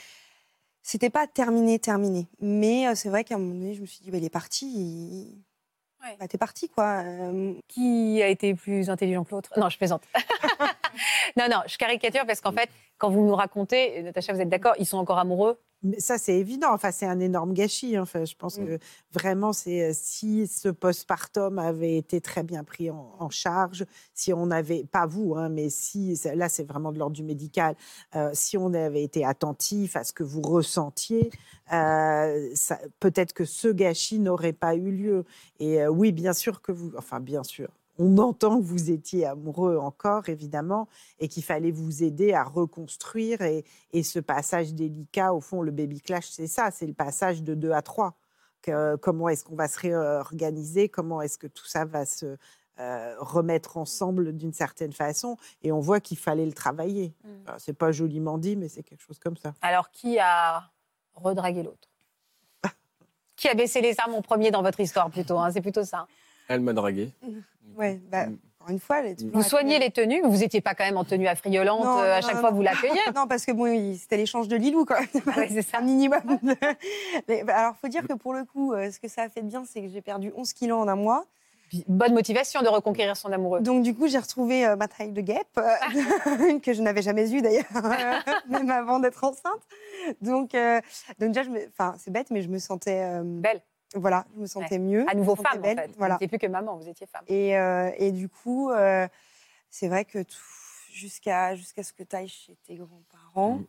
[0.82, 2.26] C'était pas terminé, terminé.
[2.40, 4.66] Mais c'est vrai qu'à un moment donné, je me suis dit, bah, il est parti.
[4.66, 5.38] il-
[6.02, 6.16] Ouais.
[6.20, 7.00] Bah, t'es parti, quoi.
[7.02, 9.50] Euh, Qui a été plus intelligent que l'autre?
[9.56, 10.02] Non, je plaisante.
[11.36, 14.74] non, non, je caricature parce qu'en fait, quand vous nous racontez, Natacha, vous êtes d'accord,
[14.78, 15.58] ils sont encore amoureux?
[15.86, 16.68] Mais ça, c'est évident.
[16.72, 17.98] Enfin, c'est un énorme gâchis.
[17.98, 18.64] Enfin, je pense Mm.
[18.64, 18.78] que
[19.12, 24.32] vraiment, c'est euh, si ce postpartum avait été très bien pris en, en charge, si
[24.32, 27.76] on avait, pas vous, hein, mais si, là, c'est vraiment de l'ordre du médical,
[28.16, 31.30] euh, si on avait été attentif à ce que vous ressentiez,
[31.70, 32.48] euh,
[32.98, 35.24] peut-être que ce gâchis n'aurait pas eu lieu.
[35.60, 37.68] Et euh, oui, bien sûr que vous, enfin, bien sûr.
[37.98, 40.88] On entend que vous étiez amoureux encore, évidemment,
[41.20, 45.70] et qu'il fallait vous aider à reconstruire et, et ce passage délicat, au fond, le
[45.70, 48.16] baby clash, c'est ça, c'est le passage de 2 à 3.
[49.00, 52.36] comment est-ce qu'on va se réorganiser Comment est-ce que tout ça va se
[52.80, 57.14] euh, remettre ensemble d'une certaine façon Et on voit qu'il fallait le travailler.
[57.22, 57.28] Mm.
[57.46, 59.54] Alors, C'est pas joliment dit, mais c'est quelque chose comme ça.
[59.62, 60.64] Alors, qui a
[61.14, 61.88] redragué l'autre?
[63.36, 66.08] Qui a baissé les armes en premier dans votre histoire plutôt hein, C'est plutôt ça.
[66.48, 67.12] Elle m'a dragué.
[67.76, 68.38] Ouais, bah, Mm.
[68.60, 71.26] encore une fois, Vous soignez les tenues, mais vous n'étiez pas quand même en tenue
[71.28, 72.56] affriolante Non, euh, à non, chaque non, fois non.
[72.56, 72.94] vous l'accueilliez?
[73.16, 75.36] Non, parce que bon, oui, c'était l'échange de Lilou, quand même.
[75.36, 75.78] Ouais, c'est ça.
[75.78, 76.20] un minimum.
[76.42, 76.56] de-
[77.28, 79.42] Mais, bah, alors, faut dire que pour le coup, euh, ce que ça a fait
[79.42, 81.24] de bien, c'est que j'ai perdu 11 kilos en un mois.
[81.88, 83.60] Bonne motivation de reconquérir son amoureux.
[83.60, 85.64] Donc, du coup, j'ai retrouvé euh, ma taille de guêpe, euh,
[86.60, 87.64] que je n'avais jamais eue d'ailleurs,
[88.48, 89.60] même avant d'être enceinte.
[90.20, 90.80] Donc, euh,
[91.18, 93.60] donc déjà, je me- enfin, c'est bête, mais je me sentais, euh, Belle.
[93.94, 95.04] Voilà, je me sentais mieux.
[95.08, 95.88] À nouveau femme, belle, en fait.
[95.88, 96.14] Vous Voilà.
[96.14, 97.24] n'étiez plus que maman, vous étiez femme.
[97.28, 99.06] Et, euh, et du coup, euh,
[99.70, 100.24] c'est vrai que
[100.92, 103.64] jusqu'à jusqu'à ce que tu ailles chez tes grands-parents, Mm.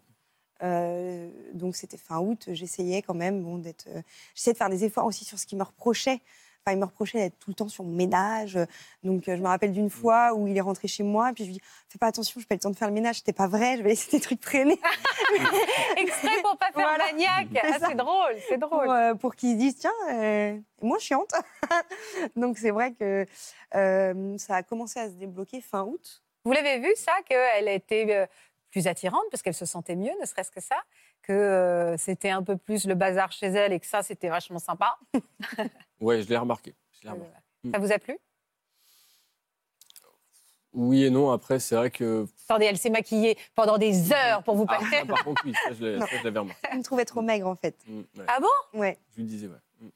[0.63, 3.87] euh, donc c'était fin août, j'essayais quand même bon, d'être.
[3.87, 4.01] euh,
[4.35, 6.21] j'essayais de faire des efforts aussi sur ce qu'ils me reprochaient.
[6.67, 8.57] Enfin, il me reprochait d'être tout le temps sur mon ménage.
[9.03, 11.43] Donc, euh, je me rappelle d'une fois où il est rentré chez moi, et puis
[11.43, 13.33] je lui dis Fais pas attention, je pas le temps de faire le ménage, c'était
[13.33, 14.79] pas vrai, je vais laisser tes trucs traîner.
[15.97, 17.05] Extrait pour pas faire Voilà.
[17.05, 17.49] maniaque.
[17.53, 18.89] C'est Ah, c'est drôle, c'est pour, drôle.
[18.89, 21.31] euh, pour qu'ils se disent tiens, euh, moins chiante.
[22.35, 23.25] Donc c'est vrai que
[23.75, 26.23] euh, ça a commencé à se débloquer fin août.
[26.45, 28.25] Vous l'avez vu, ça, qu'elle était euh,
[28.71, 30.77] plus attirante parce qu'elle se sentait mieux, ne serait-ce que ça,
[31.21, 34.59] que euh, c'était un peu plus le bazar chez elle et que ça, c'était vachement
[34.59, 34.97] sympa.
[35.99, 36.75] Ouais, je l'ai remarqué.
[36.99, 37.33] je l'ai remarqué.
[37.73, 38.17] Ça vous a plu?
[40.73, 41.31] Oui et non.
[41.31, 42.27] Après, c'est vrai que.
[42.49, 44.97] Attendez, elle s'est maquillée pendant des heures pour vous Ah, passer.
[45.01, 46.67] ah, par contre, oui, ça, je l'ai- ça, je l'avais remarqué.
[46.73, 47.75] Il me trouvait trop maigre, en fait.
[47.87, 48.25] Mm, ouais.
[48.27, 48.79] Ah bon?
[48.79, 48.97] Ouais.
[49.11, 49.55] Je lui disais, ouais.
[49.79, 49.87] Mm.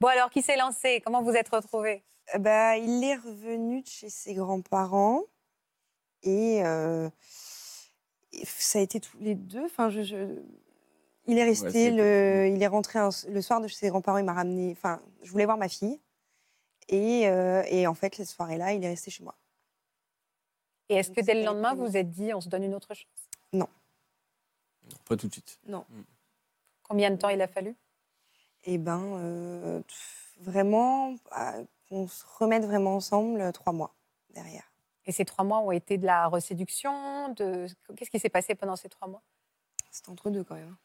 [0.00, 1.00] Bon alors, qui s'est lancé?
[1.04, 2.02] Comment vous êtes retrouvés
[2.34, 5.22] Euh, Bah, il est revenu de chez ses grands-parents
[6.24, 7.08] et, euh,
[8.32, 9.64] et ça a été tous les deux.
[9.66, 10.42] Enfin, je, je-
[11.26, 14.18] il est resté le, il est rentré un- le soir de chez ses grands-parents.
[14.18, 14.72] Il m'a ramené.
[14.72, 16.00] Enfin, je voulais voir ma fille
[16.88, 19.34] et, euh, et en fait, cette soirée-là, il est resté chez moi.
[20.88, 22.94] Et est-ce que dès le lendemain, vous vous êtes dit, on se donne une autre
[22.94, 23.28] chance?
[23.52, 23.68] Non,
[25.04, 25.58] pas tout de suite.
[26.84, 27.74] Combien de temps il a fallu?
[28.64, 29.82] Et ben, euh,
[30.38, 31.54] vraiment, ah,
[31.88, 33.94] qu'on se remette vraiment ensemble euh, trois mois
[34.30, 34.72] derrière.
[35.06, 37.66] Et ces trois mois ont été de la reséduction de...
[37.96, 39.22] Qu'est-ce qui s'est passé pendant ces trois mois?
[39.90, 40.76] C'était entre deux quand même.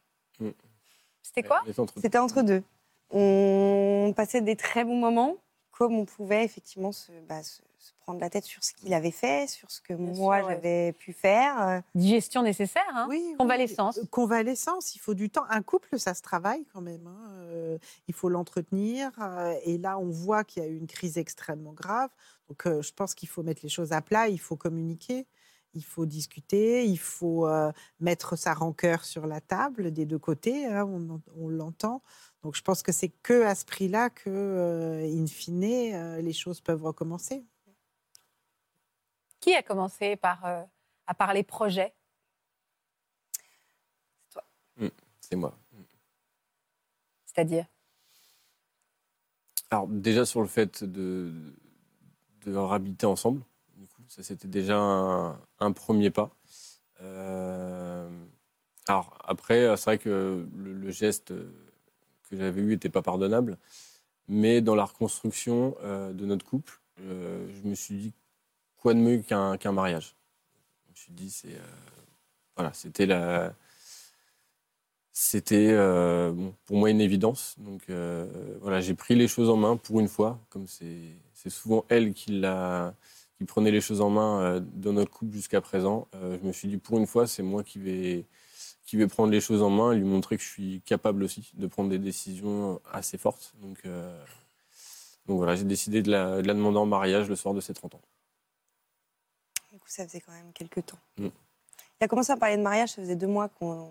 [1.21, 1.61] C'était quoi
[2.01, 2.63] C'était entre deux.
[3.09, 5.35] On passait des très bons moments,
[5.71, 9.11] comme on pouvait effectivement se, bah, se- se prendre la tête sur ce qu'il avait
[9.11, 10.43] fait, sur ce que Bien moi ouais.
[10.55, 11.81] j'avais pu faire.
[11.95, 13.99] Digestion nécessaire, hein Oui, Convalescence.
[14.01, 14.07] oui.
[14.09, 15.45] Convalescence, il faut du temps.
[15.49, 17.05] Un couple, ça se travaille quand même.
[17.07, 17.29] hein.
[17.49, 19.11] Euh, il faut l'entretenir.
[19.21, 22.09] euh, et là, on voit qu'il y a eu une crise extrêmement grave.
[22.49, 24.27] Donc, euh, je pense qu'il faut mettre les choses à plat.
[24.29, 25.25] Il faut communiquer.
[25.73, 26.85] Il faut discuter.
[26.85, 30.65] Il faut euh, mettre sa rancœur sur la table des deux côtés.
[30.65, 32.01] hein, on, en- on l'entend.
[32.43, 36.33] Donc, je pense que c'est que à ce prix-là que, euh, in fine, euh, les
[36.33, 37.45] choses peuvent recommencer.
[39.39, 40.63] Qui a commencé par, euh,
[41.07, 41.93] à parler projet?
[45.21, 45.57] C'est moi.
[47.25, 47.65] C'est-à-dire?
[49.69, 51.31] Alors, déjà sur le fait de,
[52.45, 53.41] de habiter ensemble,
[54.11, 56.35] ça c'était déjà un, premier pas.
[57.01, 58.09] Euh,
[58.85, 61.33] alors, après, c'est vrai que le, geste
[62.29, 63.57] que j'avais eu n'était pas pardonnable,
[64.27, 68.13] mais dans la reconstruction euh, de notre couple, euh, je me suis dit
[68.75, 70.13] quoi de mieux qu'un mariage
[70.87, 71.57] Je me suis dit, c'est.
[72.57, 73.53] voilà, c'était la.
[75.13, 75.73] C'était
[76.33, 77.55] bon, pour moi une évidence.
[77.59, 77.89] Donc
[78.59, 82.39] voilà, j'ai pris les choses en main pour une fois, comme c'est souvent elle qui,
[82.41, 82.93] l'a-
[83.41, 86.07] qui prenait les choses en main euh, dans notre couple jusqu'à présent.
[86.13, 88.27] Euh, je me suis dit pour une fois, c'est moi qui vais,
[88.85, 91.49] qui vais prendre les choses en main et lui montrer que je suis capable aussi
[91.55, 93.55] de prendre des décisions assez fortes.
[93.59, 94.23] Donc, euh,
[95.25, 97.73] donc voilà, j'ai décidé de la, de la demander en mariage le soir de ses
[97.73, 98.01] 30 ans.
[99.73, 100.99] du coup, ça faisait quand même quelques temps.
[101.17, 101.29] Mm.
[101.99, 103.89] Il a commencé à parler de mariage, ça faisait deux mois qu'on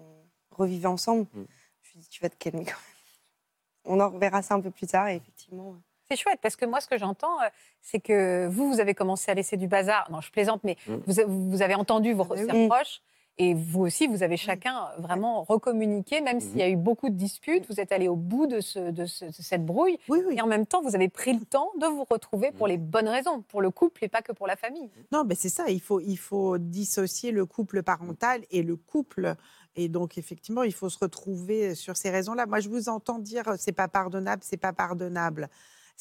[0.53, 1.27] revivait ensemble.
[1.35, 1.45] Mm.
[1.83, 3.97] Je lui ai dit, tu vas te calmer quand même.
[3.97, 5.75] On en reverra ça un peu plus tard, et effectivement.
[6.11, 7.47] C'est chouette parce que moi, ce que j'entends, euh,
[7.81, 10.11] c'est que vous, vous avez commencé à laisser du bazar.
[10.11, 10.95] Non, je plaisante, mais Mm.
[11.07, 12.63] vous, avez- vous avez entendu vos Ah oui.
[12.65, 13.01] reproches.
[13.39, 17.15] Et vous aussi, vous avez chacun vraiment recommuniqué, même s'il y a eu beaucoup de
[17.15, 17.65] disputes.
[17.71, 19.99] Vous êtes allé au bout de, ce- de ce- de cette brouille.
[20.11, 20.35] Oui, oui.
[20.37, 23.09] Et en même temps, vous avez pris le temps de vous retrouver pour les bonnes
[23.09, 24.91] raisons, pour le couple et pas que pour la famille.
[25.11, 29.35] Non, mais c'est ça, il faut, il faut dissocier le couple parental et le couple.
[29.77, 32.45] Et donc, effectivement, il faut se retrouver sur ces raisons-là.
[32.45, 35.49] Moi, je vous entends dire c'est pas pardonnable, c'est pas pardonnable.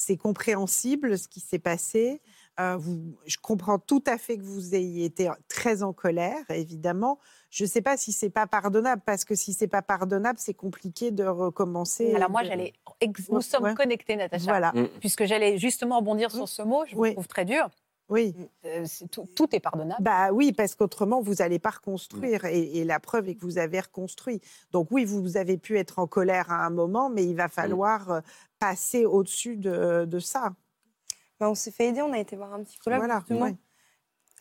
[0.01, 2.21] C'est compréhensible ce qui s'est passé.
[2.57, 7.19] Euh, vous, je comprends tout à fait que vous ayez été très en colère, évidemment.
[7.49, 10.53] Je ne sais pas si c'est pas pardonnable, parce que si c'est pas pardonnable, c'est
[10.53, 12.15] compliqué de recommencer.
[12.15, 12.71] Alors moi, j'allais.
[13.29, 13.75] Nous sommes ouais.
[13.75, 14.45] connectés, Natacha.
[14.45, 14.87] Voilà, Mm.
[15.01, 17.09] Puisque j'allais justement rebondir sur ce mot, je Oui.
[17.09, 17.67] vous trouve très dur.
[18.09, 18.35] Oui.
[18.65, 20.01] Euh, tout, tout est pardonnable.
[20.03, 22.45] Bah oui, parce qu'autrement, vous n'allez pas reconstruire.
[22.45, 24.41] Et, et la preuve est que vous avez reconstruit.
[24.71, 27.47] Donc oui, vous, vous avez pu être en colère à un moment, mais il va
[27.47, 28.21] falloir euh,
[28.59, 30.53] passer au-dessus de, de ça.
[31.39, 32.99] Bah, on s'est fait aider, on a été voir un psychologue.
[32.99, 33.41] Voilà, justement.
[33.45, 33.55] ouais.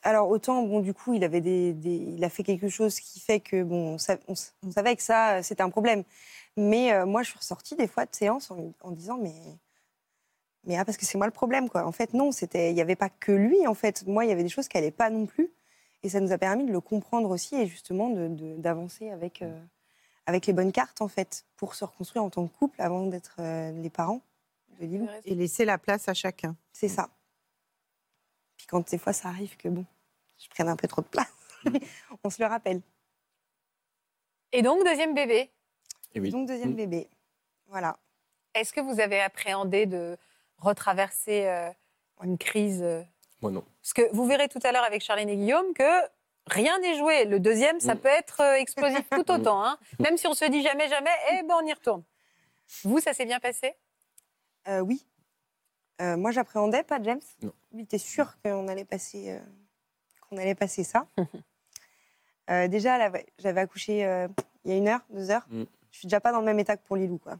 [0.03, 3.19] Alors autant, bon, du coup, il avait des, des- il a fait quelque chose qui
[3.21, 3.97] fait que bon,
[4.29, 6.05] on, on savait que ça, euh, c'était un problème.
[6.57, 9.35] Mais euh, moi, je suis ressortie des fois de séance en, en disant mais,
[10.69, 11.85] mais ah, parce que c'est moi le problème, quoi.
[11.87, 13.67] En fait, non, c'était, il n'y avait pas que lui.
[13.67, 15.51] En fait, moi, il y avait des choses qui n'allaient pas non plus,
[16.05, 19.43] et ça nous a permis de le comprendre aussi et justement de- de- d'avancer avec
[19.43, 19.59] euh,
[20.27, 23.37] avec les bonnes cartes, en fait, pour se reconstruire en tant que couple avant d'être
[23.41, 24.21] euh, les parents
[24.79, 25.09] de Lilou.
[25.25, 26.55] Et laisser la place à chacun.
[26.71, 27.09] C'est ça.
[28.59, 29.87] Puis quand des fois ça arrive que bon,
[30.39, 31.33] je prenne un peu trop de place,
[32.25, 32.83] on se le rappelle.
[34.53, 35.51] Et donc, deuxième bébé.
[36.15, 36.31] Et oui.
[36.31, 36.77] Donc deuxième Mm.
[36.77, 37.09] bébé.
[37.69, 37.99] Voilà.
[38.55, 40.17] Est-ce que vous avez appréhendé de
[40.59, 41.71] retraverser euh,
[42.23, 43.03] une crise euh,
[43.43, 43.65] Moi non.
[43.83, 45.83] Parce que vous verrez tout à l'heure avec Charlène et Guillaume que
[46.47, 47.25] rien n'est joué.
[47.25, 47.99] Le deuxième, ça Mm.
[47.99, 49.65] peut être euh, explosif tout autant.
[49.65, 49.79] hein.
[50.01, 52.03] Même si on se dit jamais, jamais, eh ben on y retourne.
[52.85, 53.75] Vous, ça s'est bien passé?
[54.69, 55.07] Euh, oui.
[56.01, 57.21] Euh, moi j'appréhendais pas James.
[57.43, 57.53] Non.
[57.73, 59.41] Lui était sûr qu'on allait passer euh,
[60.29, 61.07] qu'on allait passer ça.
[62.51, 64.27] Euh, déjà j'avais accouché euh,
[64.65, 65.47] il y a une heure, deux heures.
[65.51, 65.65] Mm.
[65.91, 67.35] Je suis déjà pas dans le même état que pour Lilou, quoi.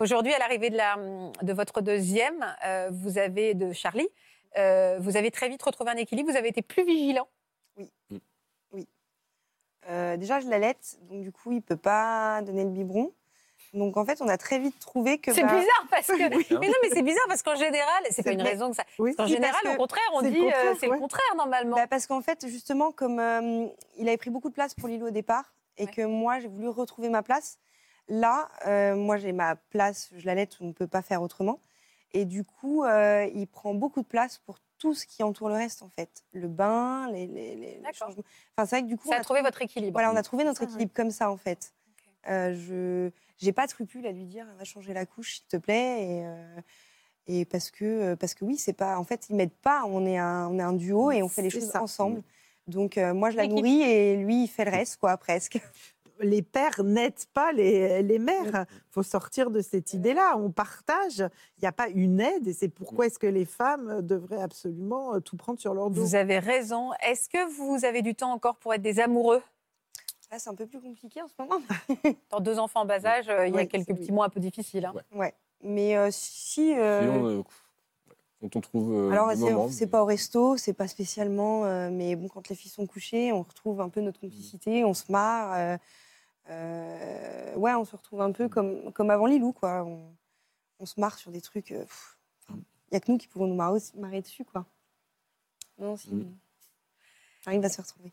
[0.00, 0.96] Aujourd'hui, à l'arrivée de, la,
[1.42, 4.08] de votre deuxième, euh, vous avez de Charlie,
[4.58, 7.28] euh, vous avez très vite retrouvé un équilibre, vous avez été plus vigilant.
[9.88, 13.12] Euh, déjà, je l'allaite, donc du coup, il peut pas donner le biberon.
[13.74, 15.32] Donc en fait, on a très vite trouvé que.
[15.32, 16.14] C'est bah, bizarre parce que.
[16.58, 18.84] Mais non, mais c'est bizarre parce qu'en général, c'est pas une raison que ça.
[18.98, 20.44] Oui, En Si, général, au contraire, on le dit
[20.78, 20.98] c'est le ouais.
[20.98, 21.76] contraire normalement.
[21.76, 23.20] Bah, parce qu'en fait, justement, comme
[23.96, 25.90] il avait pris beaucoup de place pour Lilou au départ et Ouais.
[25.90, 27.58] que moi, j'ai voulu retrouver ma place,
[28.08, 31.60] là, euh, moi, j'ai ma place, je l'allaite, on ne peut pas faire autrement.
[32.12, 35.54] Et du coup, euh, il prend beaucoup de place pour tout ce qui entoure le
[35.54, 36.24] reste, en fait.
[36.32, 38.22] Le bain, les, les, changements.
[38.56, 39.92] Enfin, c'est vrai que du coup, ça on a trouvé votre équilibre.
[39.92, 40.68] Voilà, on a trouvé notre ouais.
[40.68, 41.72] équilibre comme ça, en fait.
[42.28, 45.56] Euh, je j'ai pas de scrupule à lui dire va changer la couche s'il te
[45.58, 46.24] plaît
[47.26, 50.06] et, et parce que parce que oui c'est pas en fait il m'aide pas on
[50.06, 51.82] est un on est un duo et on fait les choses ça.
[51.82, 52.22] ensemble
[52.66, 55.60] donc euh, moi je la nourris et lui il fait le reste quoi presque
[56.20, 58.66] les pères n'aident pas les, les mères.
[58.70, 60.36] Il faut sortir de cette idée-là.
[60.36, 61.18] On partage.
[61.58, 62.46] Il n'y a pas une aide.
[62.48, 66.00] Et c'est pourquoi est-ce que les femmes devraient absolument euh, tout prendre sur leur dos?
[66.00, 66.90] Vous avez raison.
[67.02, 69.42] Est-ce que vous avez du temps encore pour être des amoureux?
[70.30, 71.60] Là c'est un peu plus compliqué en ce moment
[72.30, 74.30] Dans deux enfants en bas âge, euh, il y a Oui, quelques petits mois un
[74.30, 74.84] peu difficiles.
[74.86, 74.94] hein.
[75.12, 75.32] Ouais.
[75.62, 77.42] mais euh, si euh, euh,
[78.42, 82.16] on trouve alors le c'est moment, c'est pas au resto c'est pas spécialement euh, mais
[82.16, 85.52] bon quand les filles sont couchées on retrouve un peu notre complicité on se marre
[85.54, 85.76] euh,
[86.50, 90.14] euh, ouais on se retrouve un peu comme comme avant Lilou quoi on,
[90.78, 91.84] on se marre sur des trucs euh,
[92.50, 94.66] il y a que nous qui pouvons nous marrer, aussi- marrer dessus quoi
[95.78, 96.36] non si Mm.
[97.46, 98.12] on arrive à se retrouver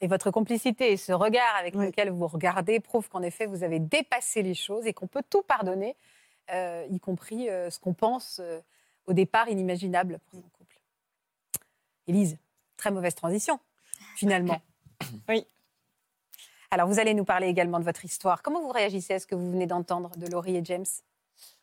[0.00, 1.86] Et votre complicité et ce regard avec Oui.
[1.86, 5.42] lequel vous regardez prouvent qu'en effet, vous avez dépassé les choses et qu'on peut tout
[5.42, 5.94] pardonner,
[6.50, 8.60] euh, y compris euh, ce qu'on pense euh,
[9.06, 10.78] au départ inimaginable pour son couple.
[12.06, 12.38] Élise,
[12.78, 13.60] très mauvaise transition,
[14.16, 14.62] finalement.
[15.28, 15.46] Oui.
[16.72, 18.42] Alors, vous allez nous parler également de votre histoire.
[18.42, 20.86] Comment vous réagissez à ce que vous venez d'entendre de Laurie et James?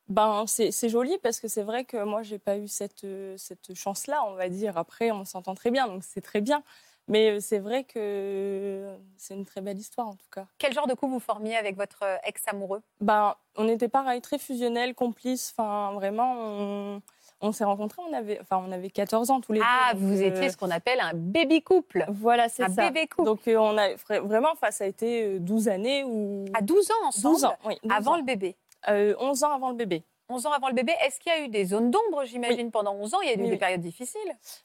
[0.10, 3.74] Ben, c'est joli parce que c'est vrai que moi, j'ai pas eu cette, euh, cette
[3.74, 4.78] chance-là, on va dire.
[4.78, 6.62] Après, on s'entend très bien, donc c'est très bien.
[7.08, 10.46] Mais euh, c'est vrai que c'est une très belle histoire, en tout cas.
[10.58, 12.82] Quel genre de couple vous formiez avec votre euh, ex-amoureux?
[13.00, 15.54] Ben, on était pareil, très fusionnels, complices.
[15.58, 17.02] Enfin, vraiment, on,
[17.42, 20.00] on s'est rencontrés, on avait, enfin, on avait 14 ans tous les Ah, deux.
[20.00, 22.06] donc, vous euh, étiez ce qu'on appelle un baby couple.
[22.10, 22.90] Voilà, c'est Un ça.
[22.90, 23.26] bébé couple.
[23.26, 26.46] Donc, euh, on a vra- vraiment, enfin, ça a été euh, 12 années ou.
[26.54, 27.36] À 12 ans ensemble?
[27.36, 27.76] 12 ans, oui.
[27.84, 28.18] 12 Avant ans.
[28.18, 28.56] le bébé?
[28.90, 30.04] Euh, 11 ans avant le bébé.
[30.30, 32.94] 11 ans avant le bébé, est-ce qu'il y a eu des zones d'ombre, j'imagine, pendant
[32.96, 33.22] 11 ans?
[33.22, 34.20] Il y a eu Oui, des périodes difficiles?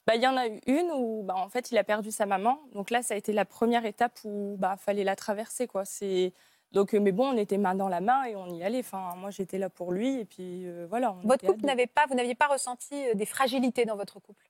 [0.05, 2.25] Bah, il y en a eu une où, bah, en fait, il a perdu sa
[2.25, 2.59] maman.
[2.73, 5.85] Donc là, ça a été la première étape où, bah, fallait la traverser, quoi.
[5.85, 6.33] C'est
[6.73, 8.79] donc, euh, mais bon, on était main dans la main et on y allait.
[8.79, 11.15] Enfin, moi, j'étais là pour lui et puis euh, voilà.
[11.23, 14.49] Votre couple n'avait pas, vous n'aviez pas ressenti euh, des fragilités dans votre couple?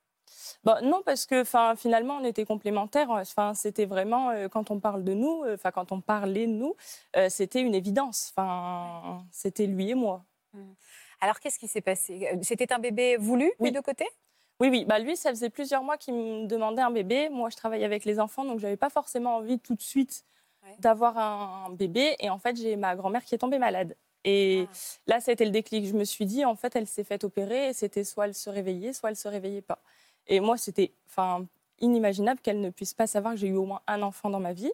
[0.64, 3.10] Bah, non, parce que, enfin, finalement, on était complémentaires.
[3.10, 6.54] Enfin, c'était vraiment euh, quand on parle de nous, euh, enfin, quand on parlait de
[6.54, 6.76] nous,
[7.18, 8.32] euh, c'était une évidence.
[8.36, 10.24] Enfin, c'était lui et moi.
[11.20, 12.30] Alors, qu'est-ce qui s'est passé?
[12.42, 13.70] C'était un bébé voulu Oui.
[13.70, 14.08] des deux côtés
[14.60, 14.86] Oui, oui.
[14.86, 17.30] Bah, lui, ça faisait plusieurs mois qu'il me demandait un bébé.
[17.30, 20.26] Moi, je travaille avec les enfants, donc j'avais pas forcément envie tout de suite
[20.64, 20.76] Ouais.
[20.80, 22.16] d'avoir un bébé.
[22.20, 23.96] Et en fait, j'ai ma grand-mère qui est tombée malade.
[24.26, 24.74] Et Ah.
[25.08, 25.86] là, ça a été le déclic.
[25.86, 28.50] Je me suis dit, en fait, elle s'est faite opérer et c'était soit elle se
[28.50, 29.80] réveillait, soit elle se réveillait pas.
[30.28, 31.46] Et moi, c'était enfin,
[31.80, 34.54] inimaginable qu'elle ne puisse pas savoir que j'ai eu au moins un enfant dans ma
[34.54, 34.72] vie.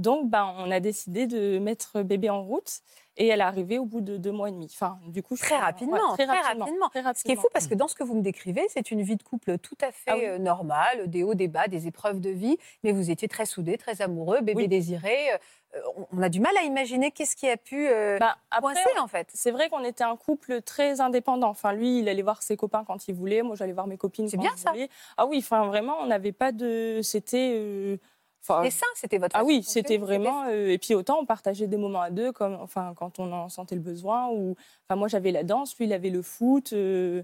[0.00, 2.80] Donc, ben, on a décidé de mettre bébé en route
[3.16, 4.66] et elle est arrivée au bout de deux mois et demi.
[4.72, 6.88] Enfin, du coup, Très rapidement, ouais, très rapidement.
[6.88, 9.02] très Ce qui est fou, parce que dans ce que vous me décrivez, c'est une
[9.02, 10.24] vie de couple tout à fait Ah oui.
[10.24, 13.76] euh, normale, des hauts, des bas, des épreuves de vie, mais vous étiez très soudés,
[13.76, 14.68] très amoureux, bébé Oui.
[14.68, 15.32] désiré.
[15.32, 15.80] Euh,
[16.12, 19.06] on- a du mal à imaginer qu'est-ce qui a pu euh, Bah, après, coincer, en
[19.06, 19.28] fait.
[19.34, 21.48] c'est vrai qu'on était un couple très indépendant.
[21.50, 23.42] Enfin, lui, il allait voir ses copains quand il voulait.
[23.42, 24.70] Moi, j'allais voir mes copines C'est quand bien je ça.
[24.70, 24.88] voulais.
[25.18, 27.00] Ah oui, enfin, vraiment, on n'avait pas de.
[27.02, 27.52] C'était.
[27.54, 27.96] euh,
[28.42, 30.44] enfin, Et ça, c'était votre ah oui, c'était vraiment.
[30.48, 33.48] euh, et puis autant, on partageait des moments à deux, comme, enfin, quand on en
[33.48, 34.28] sentait le besoin.
[34.28, 34.56] Ou,
[34.88, 36.72] enfin, moi, j'avais la danse, lui, il avait le foot.
[36.72, 37.22] euh,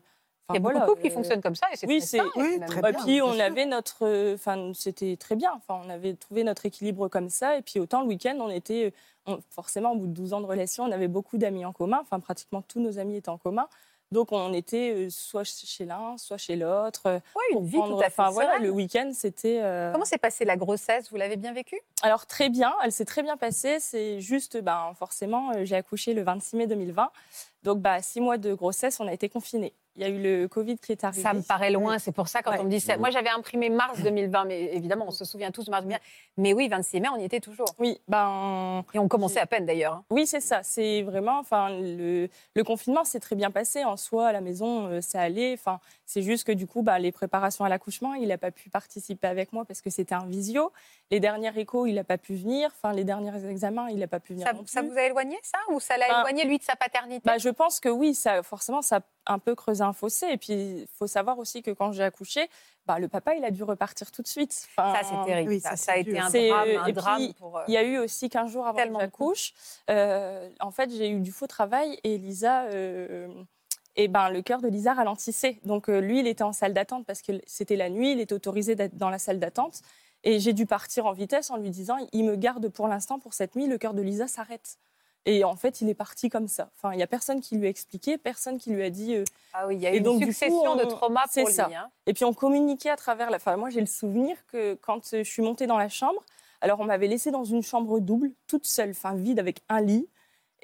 [0.51, 1.99] Il y a beaucoup voilà, de couples qui euh, fonctionnent comme ça, et c'est oui,
[1.99, 2.91] très c'est- sain, et oui, c'est très bien.
[2.91, 3.43] et puis on sûr.
[3.43, 5.51] avait notre, euh, enfin c'était très bien.
[5.57, 7.59] Enfin on avait trouvé notre équilibre comme ça.
[7.59, 8.95] Et puis autant le week-end on était,
[9.27, 11.99] on- forcément au bout de 12 ans de relation, on avait beaucoup d'amis en commun.
[12.01, 13.67] Enfin pratiquement tous nos amis étaient en commun.
[14.13, 17.21] Donc on était soit chez l'un, soit chez l'autre.
[17.33, 19.61] pour une vie prendre- tout à fait Enfin voilà, le week-end c'était.
[19.63, 21.11] euh, Comment s'est passée la grossesse?
[21.11, 21.81] Vous l'avez bien vécue?
[22.03, 23.79] Alors très bien, elle s'est très bien passée.
[23.81, 27.11] C'est juste, ben, forcément, j'ai accouché le 26 mai 2020.
[27.67, 29.73] Donc, bah, six mois de grossesse, on a été confinés.
[29.97, 31.21] Il y a eu le Covid qui est arrivé.
[31.23, 32.59] Ça me paraît loin, c'est pour ça quand Ouais.
[32.61, 32.97] on me dit ça.
[32.97, 35.99] Moi, j'avais imprimé mars 2020, mais évidemment, on se souvient tous de mars 2020.
[36.37, 37.67] Mais oui, 26 mai, on y était toujours.
[37.81, 39.95] Oui, ben, Et on commençait à peine d'ailleurs.
[39.95, 40.05] hein.
[40.11, 40.63] Oui, c'est ça.
[40.63, 44.87] C'est vraiment, enfin, le, le confinement s'est très bien passé en soi à la maison,
[44.87, 45.55] euh, ça allait.
[45.55, 48.71] Enfin, c'est juste que du coup, bah, les préparations à l'accouchement, il n'a pas pu
[48.71, 50.73] participer avec moi parce que c'était un visio.
[51.11, 52.71] Les derniers échos, il n'a pas pu venir.
[52.77, 54.47] Enfin, les derniers examens, il n'a pas pu venir.
[54.47, 54.91] Ça, non ça plus.
[54.91, 55.59] vous a éloigné, ça?
[55.69, 57.23] Ou ça l'a éloigné, lui, de sa paternité?
[57.25, 60.27] Bah, je pense que oui, ça, forcément, ça a un peu creusé un fossé.
[60.31, 62.49] Et puis, il faut savoir aussi que quand j'ai accouché,
[62.87, 64.67] bah, le papa, il a dû repartir tout de suite.
[64.77, 65.51] Enfin, Ça, c'est terrible.
[65.51, 67.59] oui, ça, ça, ça a c'est été un C'est- drame, un et drame puis, pour.
[67.59, 69.53] euh, Il y a eu aussi 15 jours avant que j'accouche.
[69.91, 73.27] euh, en fait, j'ai eu du faux travail et Lisa, euh,
[73.97, 75.59] et ben, le cœur de Lisa ralentissait.
[75.65, 78.35] Donc, euh, lui, il était en salle d'attente parce que c'était la nuit, il était
[78.35, 79.81] autorisé d'être dans la salle d'attente.
[80.25, 83.33] Et j'ai dû partir en vitesse en lui disant il me garde pour l'instant pour
[83.35, 84.77] cette nuit, le cœur de Lisa s'arrête.
[85.29, 86.71] Et en fait, il est parti comme ça.
[86.77, 89.15] Enfin, il n'y a personne qui lui a expliqué, personne qui lui a dit.
[89.17, 91.53] euh, Ah oui, il y a eu donc, une coup, succession de traumas pour lui.
[91.55, 91.69] ça.
[91.75, 91.89] hein.
[92.07, 93.37] Et puis on communiquait à travers la.
[93.39, 96.23] Enfin, moi, j'ai le souvenir que quand euh, je suis montée dans la chambre,
[96.61, 100.09] alors on m'avait laissée dans une chambre double, toute seule, enfin vide, avec un lit.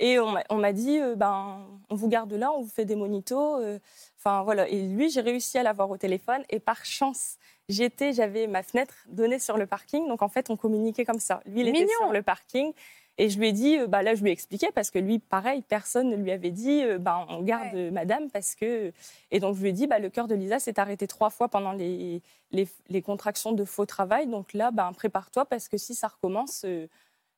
[0.04, 3.60] Et on m'a- dit, euh, ben, on vous garde là, on vous fait des monitos.
[3.60, 3.78] euh,
[4.18, 4.68] Enfin voilà.
[4.68, 6.42] Et lui, j'ai réussi à l'avoir au téléphone.
[6.50, 7.36] Et par chance,
[7.68, 10.06] j'étais, j'avais ma fenêtre donnée sur le parking.
[10.08, 11.40] Donc en fait, on communiquait comme ça.
[11.46, 11.92] Lui, il était Mignon.
[12.00, 12.72] sur le parking.
[13.18, 15.18] Et je lui ai dit, euh, bah là, je lui ai expliqué parce que lui,
[15.20, 18.92] pareil, personne ne lui avait dit, bah, on garde madame parce que.
[19.30, 21.46] Et donc, je lui ai dit, bah, le cœur de Lisa s'est arrêté trois fois
[21.48, 24.26] pendant les, les, les contractions de faux travail.
[24.26, 26.64] Donc là, bah, prépare-toi parce que si ça recommence,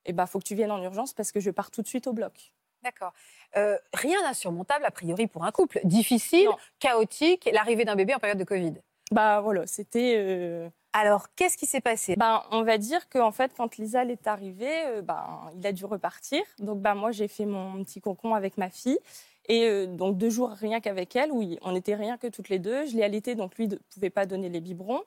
[0.06, 2.06] eh bah, faut que tu viennes en urgence parce que je pars tout de suite
[2.06, 2.52] au bloc.
[2.82, 3.12] D'accord.
[3.56, 5.80] Euh, rien d'insurmontable, a priori, pour un couple.
[5.84, 6.56] Difficile, Non.
[6.80, 8.74] chaotique, l'arrivée d'un bébé en période de Covid.
[9.10, 10.14] Bah voilà, c'était.
[10.16, 12.14] euh, Alors, qu'est-ce qui s'est passé?
[12.16, 15.72] Ben, on va dire qu'en fait, quand Lisa elle est arrivée, euh, ben, il a
[15.72, 16.42] dû repartir.
[16.58, 18.98] Donc, ben, moi, j'ai fait mon petit cocon avec ma fille.
[19.46, 22.58] Et euh, donc, deux jours rien qu'avec elle, oui, on n'était rien que toutes les
[22.58, 22.86] deux.
[22.86, 25.02] Je l'ai allaitée, donc lui ne pouvait pas donner les biberons.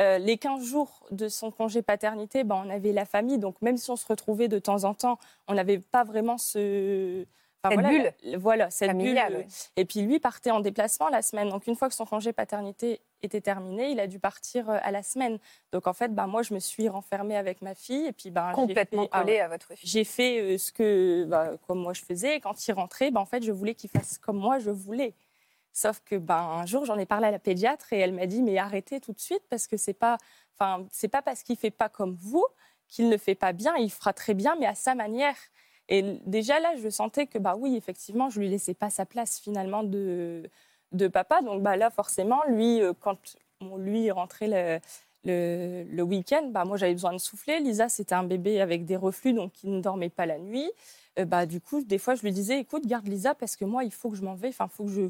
[0.00, 3.38] Euh, les 15 jours de son congé paternité, ben, on avait la famille.
[3.38, 7.26] Donc, même si on se retrouvait de temps en temps, on n'avait pas vraiment ce.
[7.64, 8.12] Cette voilà, bulle.
[8.38, 9.44] voilà, cette Familiale, bulle.
[9.46, 9.54] oui.
[9.76, 11.48] Et puis lui partait en déplacement la semaine.
[11.48, 14.90] Donc une fois que son congé paternité était terminé, il a dû partir euh, à
[14.90, 15.38] la semaine.
[15.70, 18.52] Donc en fait, bah, moi je me suis renfermée avec ma fille et puis j'ai
[18.54, 19.40] Complètement fait- ah collé ouais.
[19.40, 19.88] à votre fille.
[19.88, 22.38] J'ai fait euh, ce que bah, comme moi je faisais.
[22.38, 25.14] Et quand il rentrait, bah, en fait je voulais qu'il fasse comme moi je voulais.
[25.72, 28.42] Sauf que bah, un jour j'en ai parlé à la pédiatre et elle m'a dit
[28.42, 30.18] mais arrêtez tout de suite parce que c'est pas,
[30.54, 32.44] enfin c'est pas parce qu'il fait pas comme vous
[32.88, 33.74] qu'il ne fait pas bien.
[33.76, 35.36] Il fera très bien mais à sa manière.
[35.88, 39.38] Et déjà là, je sentais que bah oui, effectivement, je lui laissais pas sa place
[39.40, 40.48] finalement de,
[40.92, 41.42] de papa.
[41.42, 43.18] Donc bah là, forcément, lui, euh, quand
[43.60, 44.80] bon, lui rentrait le,
[45.24, 47.60] le, le week-end, bah moi j'avais besoin de souffler.
[47.60, 50.70] Lisa, c'était un bébé avec des reflux, donc il ne dormait pas la nuit.
[51.18, 53.84] Euh, bah du coup, des fois, je lui disais, écoute, garde Lisa parce que moi,
[53.84, 54.48] il faut que je m'en vais.
[54.48, 55.08] Enfin, faut que je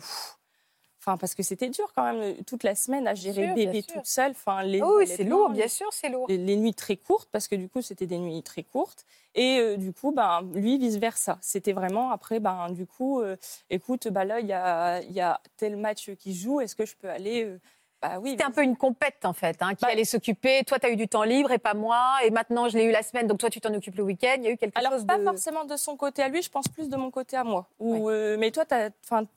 [1.04, 3.82] Enfin, parce que c'était dur quand même euh, toute la semaine à gérer sûr, bébé
[3.82, 4.30] toute seule.
[4.30, 6.26] Enfin, les oui, c'est lourd, bien sûr, c'est lourd.
[6.28, 9.04] les, les nuits très courtes, parce que du coup, c'était des nuits très courtes.
[9.34, 11.38] Et euh, du coup, ben, lui, vice-versa.
[11.40, 13.36] C'était vraiment, après, ben, du coup, euh,
[13.68, 16.86] écoute, bah, là, il y a, il y a tel match qui joue, est-ce que
[16.86, 17.58] je peux aller euh,
[18.02, 18.30] Bah oui.
[18.30, 20.64] C'était un peu une compète, en fait, hein, qui Bah- allait s'occuper.
[20.64, 22.16] Toi, tu as eu du temps libre et pas moi.
[22.24, 24.34] Et maintenant, je l'ai eu la semaine, donc toi, tu t'en occupes le week-end.
[24.38, 25.22] Il y a eu quelque Alors, chose pas de...
[25.24, 27.66] forcément de son côté à lui, je pense plus de mon côté à moi.
[27.80, 28.74] Euh, mais toi, tu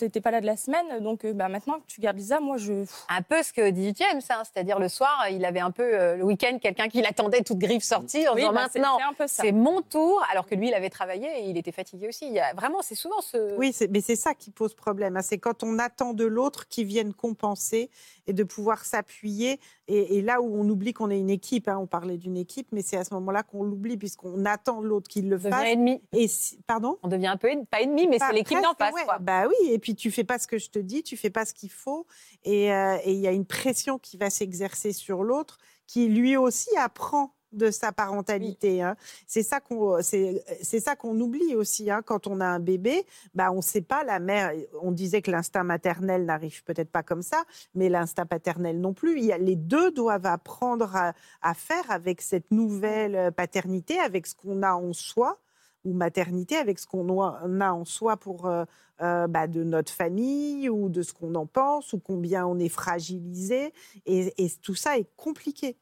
[0.03, 2.57] n'étais pas là de la semaine, donc euh, bah, maintenant que tu gardes Lisa, moi,
[2.57, 2.85] je.
[3.09, 6.15] Un peu ce que dit James, hein, c'est-à-dire le soir, il avait un peu euh,
[6.17, 8.97] le week-end quelqu'un qui l'attendait toute griffe sortie en Oui, disant bah, c'est- maintenant
[9.27, 12.25] c'est mon tour, alors que lui il avait travaillé et il était fatigué aussi.
[12.27, 13.55] Il y a, vraiment, c'est souvent ce.
[13.57, 15.17] Oui, mais c'est ça qui pose problème.
[15.17, 15.21] hein.
[15.21, 17.89] C'est quand on attend de l'autre qui vienne compenser
[18.27, 19.59] et de pouvoir s'appuyer.
[19.87, 22.67] Et, et là où on oublie qu'on est une équipe, hein, on parlait d'une équipe,
[22.71, 25.65] mais c'est à ce moment-là qu'on l'oublie puisqu'on attend l'autre qu'il le On fasse.
[25.67, 26.01] ennemi.
[26.13, 26.97] Et si- pardon?
[27.03, 28.93] On devient un peu pas ennemi, mais c'est l'équipe d'en face.
[28.93, 29.03] ouais.
[29.05, 29.19] quoi.
[29.19, 31.45] Bah oui, et puis tu fais pas ce que je te dis, tu fais pas
[31.45, 32.07] ce qu'il faut,
[32.43, 36.35] et euh, et il y a une pression qui va s'exercer sur l'autre, qui lui
[36.35, 38.81] aussi apprend de sa parentalité.
[38.81, 38.95] hein.
[39.27, 42.01] C'est ça qu'on c'est c'est ça qu'on oublie aussi hein.
[42.05, 43.05] quand on a un bébé.
[43.33, 44.51] Bah on sait pas la mère.
[44.81, 49.17] On disait que l'instinct maternel n'arrive peut-être pas comme ça, mais l'instinct paternel non plus.
[49.17, 54.27] Il y a, les deux doivent apprendre à, à faire avec cette nouvelle paternité, avec
[54.27, 55.39] ce qu'on a en soi
[55.85, 58.65] ou maternité avec ce qu'on a en soi pour euh,
[59.01, 62.69] euh, bah, de notre famille ou de ce qu'on en pense ou combien on est
[62.69, 63.71] fragilisé
[64.05, 65.77] et, et tout ça est compliqué.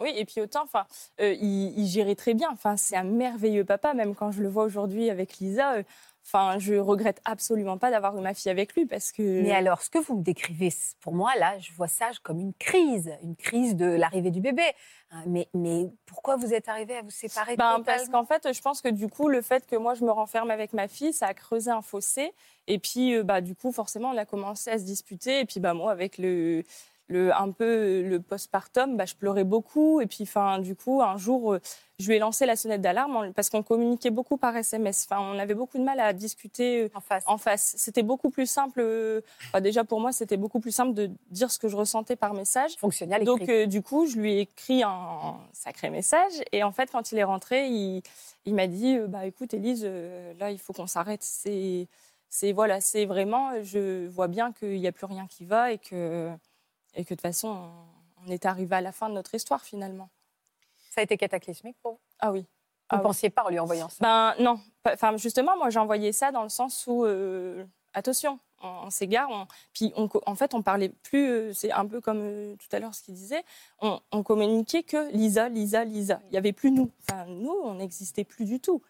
[0.00, 0.86] Oui, et puis autant, enfin,
[1.20, 2.48] euh, il, il gérait très bien.
[2.52, 5.74] Enfin, c'est un merveilleux papa, même quand je le vois aujourd'hui avec Lisa.
[5.74, 5.82] euh,
[6.26, 9.40] Enfin, je regrette absolument pas d'avoir eu ma fille avec lui parce que.
[9.40, 10.70] Mais alors, ce que vous me décrivez,
[11.00, 14.64] pour moi, là, je vois ça comme une crise, une crise de l'arrivée du bébé.
[15.10, 17.84] Hein, Mais, mais pourquoi vous êtes arrivé à vous séparer Ben, totalement?
[17.84, 20.50] parce qu'en fait, je pense que du coup, le fait que moi je me renferme
[20.50, 22.34] avec ma fille, ça a creusé un fossé.
[22.66, 25.40] Et puis, euh, bah, du coup, forcément, on a commencé à se disputer.
[25.40, 26.62] Et puis, bah, moi, avec le,
[27.08, 30.00] le un peu le postpartum, bah, je pleurais beaucoup.
[30.00, 31.60] Et puis, enfin, du coup, un jour, euh,
[31.98, 35.06] je lui ai lancé la sonnette d'alarme parce qu'on communiquait beaucoup par SMS.
[35.10, 36.88] Enfin, on avait beaucoup de mal à discuter euh,
[37.26, 37.74] en face.
[37.76, 38.80] C'était beaucoup plus simple.
[38.80, 42.14] euh, enfin, déjà pour moi, c'était beaucoup plus simple de dire ce que je ressentais
[42.16, 42.76] par message.
[42.78, 46.90] Fonctionnel Donc euh, du coup, je lui ai écrit un sacré message et en fait,
[46.92, 48.02] quand il est rentré, il,
[48.44, 51.22] il m'a dit euh, bah écoute Élise, euh, là il faut qu'on s'arrête.
[51.22, 51.88] C'est
[52.30, 55.72] c'est voilà, c'est vraiment, euh, je vois bien qu'il n'y a plus rien qui va
[55.72, 56.30] et que
[56.98, 59.62] et que de toute façon, on, on est arrivé à la fin de notre histoire
[59.62, 60.10] finalement.
[60.90, 62.00] Ça a été cataclysmique pour vous?
[62.18, 62.40] Ah oui.
[62.40, 62.46] Vous
[62.90, 63.06] Ah ne oui.
[63.06, 63.96] pensiez pas en lui envoyant ça?
[64.00, 68.68] Ben non, enfin justement, moi j'ai envoyé ça dans le sens où euh, attention, on,
[68.86, 72.20] on s'égare, on- puis on en fait on parlait plus, euh, c'est un peu comme
[72.20, 73.44] euh, tout à l'heure ce qu'il disait,
[73.80, 76.20] on, communiquait que Lisa, Lisa, Lisa.
[76.30, 78.82] Il y avait plus nous, enfin nous on n'existait plus du tout.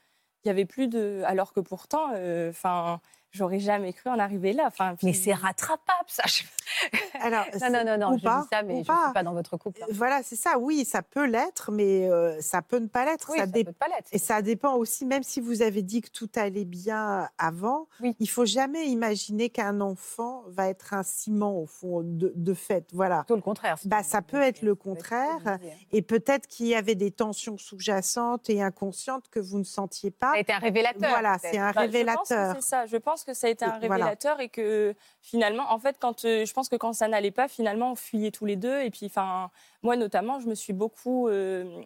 [0.44, 3.00] Il y avait plus de, alors que pourtant, euh, enfin
[3.30, 4.64] j'aurais jamais cru en arriver là.
[4.68, 6.24] Enfin, Mais c'est rattrapable, ça.
[7.20, 9.32] Alors, Non, non, non, non, je pas, dis ça, mais je ne suis pas dans
[9.32, 9.82] votre couple.
[9.82, 9.86] hein.
[9.90, 10.58] Voilà, c'est ça.
[10.58, 13.28] Oui, ça peut l'être, mais euh, ça peut ne pas l'être.
[13.30, 14.08] Oui, ça ça dé- peut pas l'être.
[14.12, 18.14] Et ça dépend aussi, même si vous avez dit que tout allait bien avant, Oui.
[18.20, 22.86] il faut jamais imaginer qu'un enfant va être un ciment au fond de, de fait.
[22.92, 23.18] Voilà.
[23.20, 23.76] Plutôt le contraire.
[23.84, 25.58] Bah, ça peut être le contraire.
[25.92, 30.32] Et peut-être qu'il y avait des tensions sous-jacentes et inconscientes que vous ne sentiez pas.
[30.32, 31.08] Ça a été un révélateur.
[31.10, 32.54] Voilà, c'est un Bah, Je pense révélateur.
[32.56, 32.86] que c'est ça.
[32.86, 33.96] Je pense que ça a été un voilà.
[33.96, 37.48] révélateur et que finalement, en fait, quand euh, je pense que quand ça n'allait pas,
[37.48, 38.80] finalement, on fuyait tous les deux.
[38.82, 39.50] Et puis, enfin,
[39.82, 41.82] moi notamment, je me suis beaucoup euh,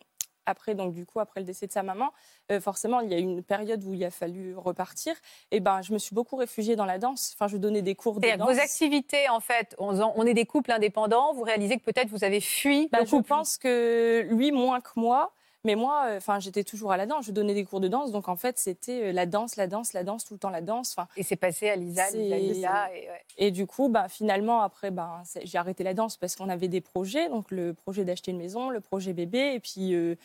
[0.46, 2.10] après, donc du coup, après le décès de sa maman,
[2.50, 5.14] euh, forcément, il y a eu une période où il a fallu repartir.
[5.50, 7.34] Et ben, je me suis beaucoup réfugiée dans la danse.
[7.34, 8.48] Enfin, je donnais des cours de danse.
[8.48, 12.40] vos activités, en fait, on, est des couples indépendants, vous réalisez que peut-être vous avez
[12.40, 15.32] fui le je pense que lui moins que moi.
[15.64, 17.26] Mais moi, euh, enfin, j'étais toujours à la danse.
[17.26, 19.92] Je donnais des cours de danse, donc en fait, c'était euh, la danse, la danse,
[19.92, 20.94] la danse, tout le temps la danse.
[20.96, 22.94] Enfin, Et c'est passé à Lisa, Lisa, Lisa.
[22.94, 23.24] Et, ouais.
[23.38, 26.80] Et du coup, bah, finalement, après, bah, j'ai arrêté la danse parce qu'on avait des
[26.80, 30.16] projets, donc le projet d'acheter une maison, le projet bébé, et puis, euh,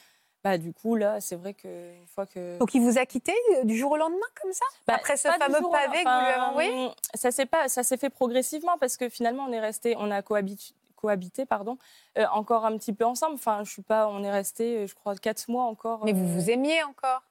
[0.43, 2.57] bah, du coup, là, c'est vrai qu'une fois que...
[2.57, 4.65] Donc il vous a quitté euh, du jour au lendemain, comme ça?
[4.88, 6.89] Bah, Après ce fameux pavé que vous lui avez envoyé?
[7.13, 10.21] Ça s'est pas, ça s'est fait progressivement parce que finalement, on est resté, on a
[10.21, 11.78] cohabité, cohabité pardon,
[12.18, 13.36] euh, encore un petit peu ensemble.
[13.36, 16.04] Enfin, je suis pas, on est resté, je crois, quatre mois encore.
[16.04, 17.24] Mais vous euh, vous aimiez encore?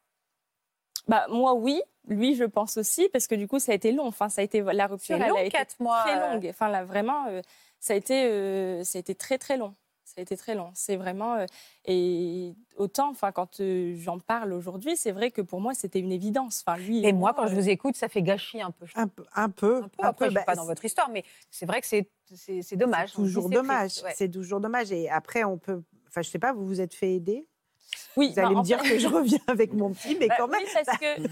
[1.09, 1.83] Bah, moi, oui.
[2.09, 4.07] Lui, je pense aussi, parce que du coup, ça a été long.
[4.07, 6.33] Enfin, ça a été la rupture, elle long, a été quatre mois, très euh.
[6.33, 6.47] longue.
[6.49, 7.43] Enfin, là, vraiment, euh,
[7.81, 9.75] ça a été, euh, ça a été très, très long.
[10.05, 10.71] Ça a été très long.
[10.73, 11.47] C'est vraiment euh,
[11.85, 16.13] et autant, enfin, quand euh, j'en parle aujourd'hui, c'est vrai que pour moi, c'était une
[16.13, 16.63] évidence.
[16.65, 17.05] Enfin, lui.
[17.05, 18.87] Et moi, quand euh, je vous écoute, ça fait gâchis un peu.
[18.87, 18.93] je.
[18.95, 19.25] Un peu.
[19.35, 19.83] Un peu.
[19.83, 20.05] Un peu.
[20.05, 23.11] Après, je bah, suis pas dans votre histoire, mais c'est vrai que c'est c'est- dommage.
[23.11, 24.03] C'est toujours dommage.
[24.03, 24.13] ouais.
[24.17, 24.91] C'est toujours dommage.
[24.93, 25.83] Et après, on peut.
[26.09, 27.47] Enfin, je sais pas, vous vous êtes fait aider?
[28.17, 30.35] Oui, Vous allez bah, me dire fait- que je reviens avec mon petit, mais Bah,
[30.39, 30.61] quand même.
[30.63, 31.23] Oui, parce que,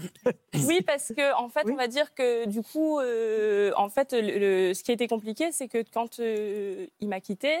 [0.67, 1.73] oui, parce que en fait, Oui.
[1.73, 5.07] on va dire que du coup, euh, en fait, le, le- ce qui a été
[5.07, 7.55] compliqué, c'est que quand euh, il m'a quitté,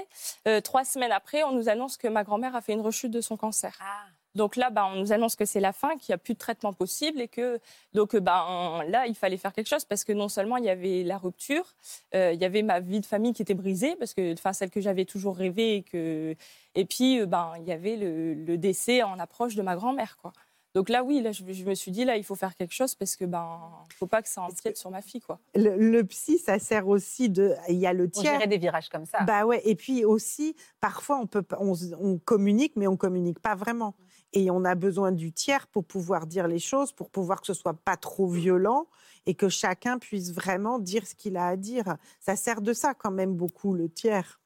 [0.47, 3.21] euh, trois semaines après, on nous annonce que ma grand-mère a fait une rechute de
[3.21, 3.77] son cancer.
[3.81, 4.05] Ah.
[4.35, 6.39] Donc là, bah, on nous annonce que c'est la fin, qu'il n'y a plus de
[6.39, 7.59] traitement possible et que
[7.93, 10.65] donc euh, bah, on- là, il fallait faire quelque chose parce que non seulement il
[10.65, 11.65] y avait la rupture,
[12.13, 14.69] euh, il y avait ma vie de famille qui était brisée parce que enfin celle
[14.69, 16.35] que j'avais toujours rêvé et que
[16.75, 20.17] et puis euh, ben il y avait le, le décès en approche de ma grand-mère
[20.21, 20.33] quoi.
[20.73, 22.95] Donc là, oui, là, je, je me suis dit, là, il faut faire quelque chose
[22.95, 23.61] parce que ben,
[23.97, 25.39] faut pas que ça empiète sur ma fille, quoi.
[25.55, 27.53] Le, le psy, ça sert aussi de.
[27.69, 28.33] Il y a le On tiers.
[28.33, 29.21] gérait des virages comme ça.
[29.21, 29.61] Bah ouais.
[29.63, 33.93] Et puis aussi, parfois, on, peut, on, on communique, mais on communique pas vraiment.
[34.35, 37.53] Et on a besoin du tiers pour pouvoir dire les choses, pour pouvoir que ce
[37.53, 38.85] soit pas trop violent
[39.25, 41.95] et que chacun puisse vraiment dire ce qu'il a à dire.
[42.19, 44.41] Ça sert de ça quand même beaucoup, le tiers.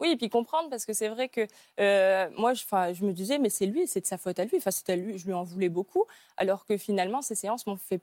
[0.00, 1.46] Oui, et puis comprendre, parce que c'est vrai que
[1.80, 2.62] euh, moi, je,
[2.94, 4.56] je me disais, mais c'est lui, c'est de sa faute à lui.
[4.56, 6.06] Enfin, c'est à lui, je lui en voulais beaucoup.
[6.36, 8.00] Alors que finalement, ces séances m'ont fait.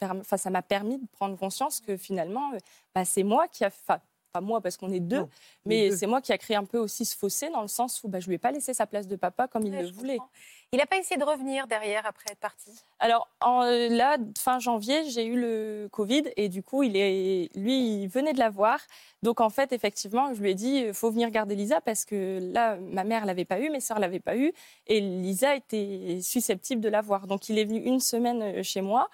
[0.00, 2.58] Enfin, ça m'a permis de prendre conscience que finalement, euh,
[2.94, 3.68] bah, c'est moi qui a.
[3.68, 4.00] Enfin,
[4.32, 5.28] pas moi, parce qu'on est deux, Non,
[5.66, 8.08] mais c'est moi qui a créé un peu aussi ce fossé dans le sens où
[8.08, 10.16] bah, je lui ai pas laissé sa place de papa comme il Ouais, le voulait.
[10.16, 10.30] comprends.
[10.72, 12.70] Il n'a pas essayé de revenir derrière après être parti?
[12.98, 17.50] Alors en- euh, là, fin janvier, j'ai eu le Covid et du coup, il est,
[17.54, 18.80] lui, il venait de l'avoir.
[19.22, 22.38] Donc en fait, effectivement, je lui ai dit, il faut venir garder Lisa parce que
[22.54, 24.54] là, ma mère l'avait pas eu, mes sœurs l'avaient pas eu
[24.86, 27.26] et Lisa était susceptible de l'avoir.
[27.26, 29.10] Donc il est venu une semaine euh, chez moi.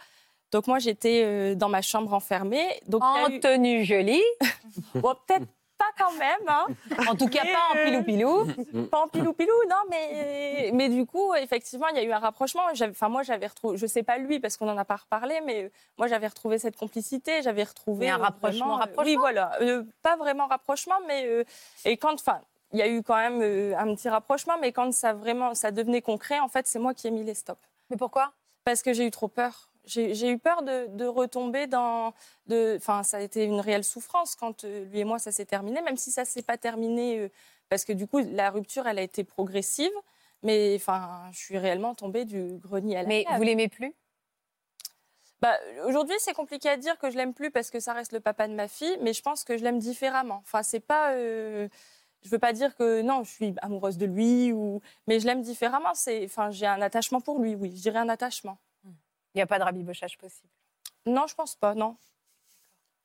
[0.52, 2.66] Donc moi, j'étais euh, dans ma chambre enfermée.
[2.86, 4.22] Donc En eu- tenue jolie.
[4.94, 5.46] Bon, peut-être
[5.76, 6.48] pas quand même.
[6.48, 6.66] hein.
[7.08, 8.86] En tout cas, Mais, pas en euh, pilou-pilou.
[8.90, 12.62] Pas en pilou-pilou, non, mais, mais du coup, effectivement, il y a eu un rapprochement.
[12.90, 15.70] Enfin, moi, j'avais retrouvé, je sais pas lui, parce qu'on n'en a pas reparlé, mais
[15.96, 18.06] moi, j'avais retrouvé cette complicité, j'avais retrouvé.
[18.06, 19.52] Mais un euh, rapprochement, vraiment, rapprochement Oui, voilà.
[19.60, 21.26] Euh, pas vraiment rapprochement, mais.
[21.26, 21.44] euh,
[21.84, 22.14] et quand.
[22.14, 22.40] Enfin,
[22.72, 25.70] il y a eu quand même euh, un petit rapprochement, mais quand ça, vraiment, ça
[25.70, 27.60] devenait concret, en fait, c'est moi qui ai mis les stops.
[27.90, 28.32] Mais pourquoi?
[28.64, 29.67] Parce que j'ai eu trop peur.
[29.88, 32.12] J'ai eu peur de, de retomber dans.
[32.50, 35.80] Enfin, ça a été une réelle souffrance quand euh, lui et moi, ça s'est terminé,
[35.82, 37.18] même si ça s'est pas terminé.
[37.18, 37.28] euh,
[37.70, 39.92] parce que du coup, la rupture, elle a été progressive.
[40.42, 43.36] Mais enfin, je suis réellement tombée du grenier à la Mais cave.
[43.36, 43.94] vous l'aimez plus?
[45.40, 48.20] Bah, Aujourd'hui, c'est compliqué à dire que je l'aime plus parce que ça reste le
[48.20, 50.40] papa de ma fille, mais je pense que je l'aime différemment.
[50.44, 51.12] Enfin, c'est pas.
[51.12, 51.68] euh,
[52.22, 54.80] je veux pas dire que non, je suis amoureuse de lui, ou...
[55.06, 55.94] mais je l'aime différemment.
[55.94, 58.58] C'est, enfin, j'ai un attachement pour lui, oui, je dirais un attachement.
[59.34, 60.48] Il n'y a pas de rabibochage possible.
[61.06, 61.96] Non, je pense pas, non.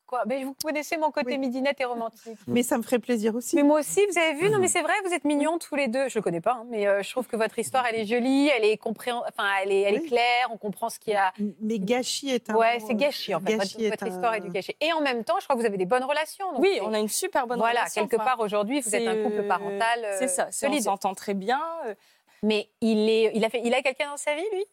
[0.05, 1.37] Quoi Mais vous connaissez mon côté Oui.
[1.37, 2.37] midinette et romantique.
[2.45, 3.55] Mais ça me ferait plaisir aussi.
[3.55, 5.87] Mais moi aussi, vous avez vu, non mais c'est vrai, vous êtes mignons tous les
[5.87, 6.09] deux.
[6.09, 8.49] Je le connais pas, hein, mais euh, je trouve que votre histoire, elle est jolie,
[8.49, 9.21] elle est compréhen...
[9.29, 10.07] enfin, elle est, elle est Oui.
[10.09, 11.33] claire, on comprend ce qu'il y a.
[11.61, 12.55] Mais gâchis est un.
[12.55, 13.55] Ouais, c'est gâchis en fait.
[13.55, 14.75] gâchis Votre, histoire est du gâchis.
[14.81, 16.51] Et en même temps, je crois que vous avez des bonnes relations.
[16.51, 18.01] donc Oui, on a une super bonne voilà, relation.
[18.05, 20.69] quelque enfin, part aujourd'hui, vous êtes un couple euh, parental euh, C'est ça, c'est- on
[20.71, 20.83] solide.
[20.83, 21.61] s'entend très bien.
[21.85, 21.95] euh,
[22.43, 24.65] Mais il est, il a fait, il a quelqu'un dans sa vie, lui?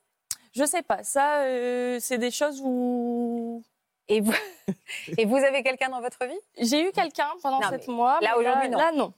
[0.52, 3.62] Je sais pas, ça, euh, c'est des choses où
[4.08, 4.32] Et vous,
[5.18, 6.38] et vous avez quelqu'un dans votre vie?
[6.58, 8.20] J'ai eu quelqu'un pendant sept mois.
[8.20, 8.78] là, mais aujourd'hui, non.
[8.78, 9.12] Là, non.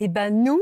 [0.00, 0.60] Eh ben nous,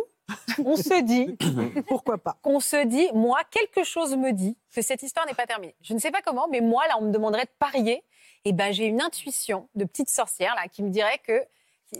[0.65, 1.37] on se dit,
[1.89, 5.47] Pourquoi pas qu'on se dit, moi, quelque chose me dit que cette histoire n'est pas
[5.47, 5.75] terminée.
[5.81, 8.05] Je ne sais pas comment, mais moi, là, on me demanderait de parier.
[8.45, 11.43] Et ben, j'ai une intuition de petite sorcière là qui me dirait que,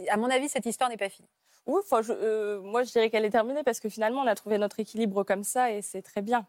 [0.09, 1.29] à mon avis, cette histoire n'est pas finie.
[1.65, 4.57] Oui, je- euh, moi, je dirais qu'elle est terminée parce que finalement, on a trouvé
[4.57, 6.45] notre équilibre comme ça et c'est très bien.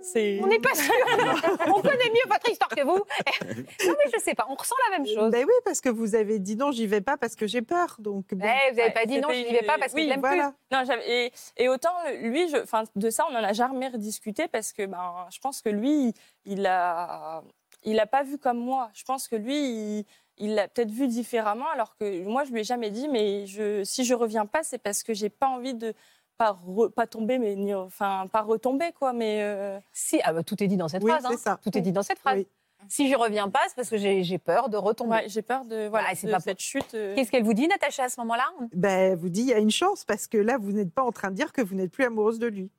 [0.00, 0.38] C'est.
[0.42, 0.92] On n'est pas sûr.
[1.66, 2.96] on connaît mieux votre histoire que vous.
[3.86, 4.46] non, mais je sais pas.
[4.48, 5.30] On ressent la même chose.
[5.30, 7.96] Ben oui, parce que vous avez dit non, j'y vais pas parce que j'ai peur.
[7.98, 8.44] Donc bon.
[8.46, 10.54] Eh, vous n'avez Ouais, pas dit non, n'y vais pas parce que oui, je voilà.
[10.72, 11.90] Non, j'avais- et, et autant
[12.20, 15.60] lui, je, enfin, de ça, on n'en a jamais rediscuté parce que ben, je pense
[15.62, 17.42] que lui, il a,
[17.82, 18.90] il a pas vu comme moi.
[18.94, 20.04] Je pense que lui, il,
[20.40, 23.82] il l'a peut-être vu différemment, alors que moi, je lui ai jamais dit, mais je,
[23.82, 25.92] si je reviens pas, c'est parce que j'ai pas envie de
[26.38, 29.12] pas, re- pas tomber, mais ni- enfin, pas retomber, quoi.
[29.12, 29.78] Mais euh.
[29.92, 31.26] Si, ah bah, tout est dit dans cette Oui, phrase.
[31.26, 31.36] hein.
[31.36, 31.58] ça.
[31.62, 32.36] Tout est dit dans cette phrase.
[32.38, 32.46] Oui.
[32.88, 35.10] Si je reviens pas, c'est parce que j'ai j'ai peur de retomber.
[35.16, 36.94] ouais, j'ai peur de, voilà, c'est de pas cette chute.
[36.94, 37.14] euh.
[37.16, 38.48] Qu'est-ce qu'elle vous dit, Natacha, à ce moment-là?
[38.72, 41.10] Ben, vous dit, il y a une chance parce que là, vous n'êtes pas en
[41.10, 42.70] train de dire que vous n'êtes plus amoureuse de lui.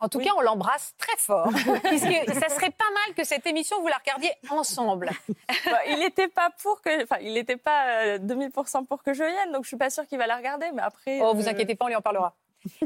[0.00, 0.24] En tout Oui.
[0.24, 1.48] cas, on l'embrasse très fort.
[1.84, 5.10] puisque ça serait pas mal que cette émission, vous la regardiez ensemble.
[5.66, 9.22] Bah, il n'était pas pour que, enfin, il n'était pas euh, 2000% pour que je
[9.24, 10.66] vienne, donc je suis pas sûre qu'il va la regarder.
[10.74, 12.34] Mais après, Oh, vous euh, inquiétez pas, on lui en parlera.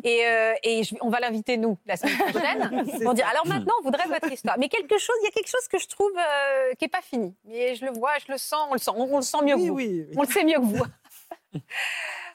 [0.05, 3.75] Et, euh, et je- on va l'inviter, nous, la semaine prochaine, pour dire alors maintenant,
[3.81, 4.57] on voudrait votre histoire.
[4.59, 7.03] Mais quelque chose, il y a quelque chose que je trouve euh, qui n'est pas
[7.03, 7.35] fini.
[7.45, 9.55] Mais je le vois, je le sens, on le sent, on, on le sent mieux
[9.57, 9.75] que vous.
[9.75, 10.15] oui, oui.
[10.17, 10.85] On le sait mieux que vous.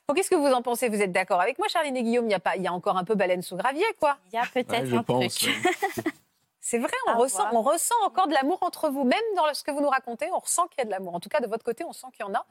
[0.07, 0.87] Bon, Qu'est-ce que vous en pensez?
[0.87, 2.27] Vous êtes d'accord avec moi, Charline et Guillaume?
[2.27, 4.17] Il y, a pas, il y a encore un peu baleine sous gravier, quoi.
[4.31, 5.35] Il y a peut-être Ouais, un pense.
[5.35, 5.55] truc.
[5.65, 6.03] ouais.
[6.61, 9.03] C'est vrai, on ressent, on ressent encore de l'amour entre vous.
[9.03, 11.13] Même dans ce que vous nous racontez, on ressent qu'il y a de l'amour.
[11.15, 12.45] En tout cas, de votre côté, on sent qu'il y en a.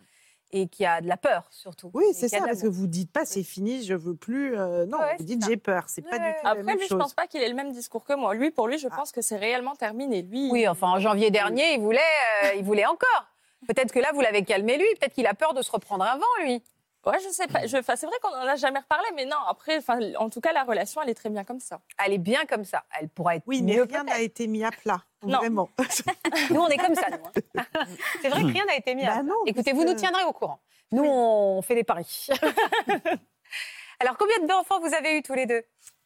[0.57, 1.91] Et qu'il y a de la peur, surtout.
[1.95, 4.57] Oui, c'est ça, parce que vous dites pas c'est fini, je veux plus.
[4.57, 5.85] euh, non, Ouais, vous dites j'ai peur.
[5.89, 6.99] C'est pas du tout la Après, même lui, je chose.
[7.01, 8.35] pense pas qu'il ait le même discours que moi.
[8.35, 8.95] Lui, pour lui, je Ah.
[8.97, 10.23] pense que c'est réellement terminé.
[10.23, 11.99] Lui, Oui, enfin, en janvier dernier, il voulait,
[12.45, 13.27] euh, il voulait encore.
[13.67, 14.87] Peut-être que là, vous l'avez calmé, lui.
[15.01, 16.63] Peut-être qu'il a peur de se reprendre un vent, lui.
[17.07, 17.67] Ouais, je sais pas.
[17.67, 19.37] Je- enfin, c'est vrai qu'on en a jamais reparlé, mais non.
[19.49, 21.81] Après, enfin, en tout cas, la relation, elle est très bien comme ça.
[22.03, 22.85] Elle est bien comme ça.
[22.99, 24.17] Elle pourra être Oui, mais mieux rien peut-être.
[24.17, 25.03] n'a été mis à plat.
[25.27, 25.39] Non.
[25.39, 25.69] Vraiment.
[26.51, 27.17] Nous, on est comme ça, nous.
[27.57, 27.65] hein.
[28.23, 30.33] C'est vrai que rien n'a été mis à Bah non, Écoutez, vous nous tiendrez au
[30.33, 30.61] courant.
[30.93, 32.29] Nous, on fait des paris.
[34.01, 35.63] Alors, combien d'enfants vous avez eu tous les deux?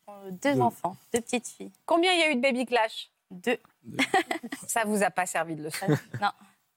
[0.08, 0.60] Euh, Deux Deux.
[0.60, 1.72] enfants, deux petites filles.
[1.86, 3.10] Combien il y a eu de baby clash?
[3.30, 3.58] Deux.
[4.66, 5.86] Ça vous a pas servi de leçon.
[6.20, 6.30] Non.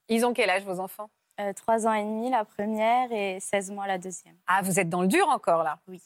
[0.09, 1.09] Ils ont quel âge, vos enfants?
[1.39, 4.35] Euh, Trois ans et demi la première et 16 mois la deuxième.
[4.47, 5.79] Ah, vous êtes dans le dur encore, là.
[5.87, 6.01] Oui.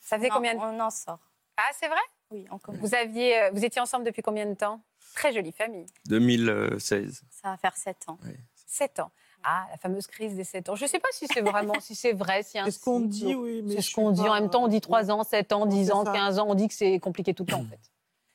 [0.00, 0.58] Ça faisait combien de...
[0.60, 1.18] On en sort.
[1.56, 2.00] Ah, c'est vrai?
[2.30, 2.80] Oui, on commence.
[2.80, 4.80] vous, aviez, euh, vous étiez ensemble depuis combien de temps?
[5.14, 5.86] Très jolie famille.
[6.06, 7.22] 2016.
[7.30, 8.18] Ça va faire sept ans.
[8.66, 9.10] 7 ans.
[9.42, 10.74] Ah, la fameuse crise des 7 ans.
[10.76, 13.34] Je ne sais pas si c'est vraiment, si c'est vrai, si C'est ce qu'on dit,
[13.34, 13.62] oui.
[13.64, 14.20] mais C'est ce qu'on dit.
[14.28, 16.12] En même temps, on dit 3 ans, 7 ans, 10 C'est ans, ça.
[16.12, 16.46] 15 ans.
[16.48, 17.80] On dit que c'est compliqué tout le temps, en fait.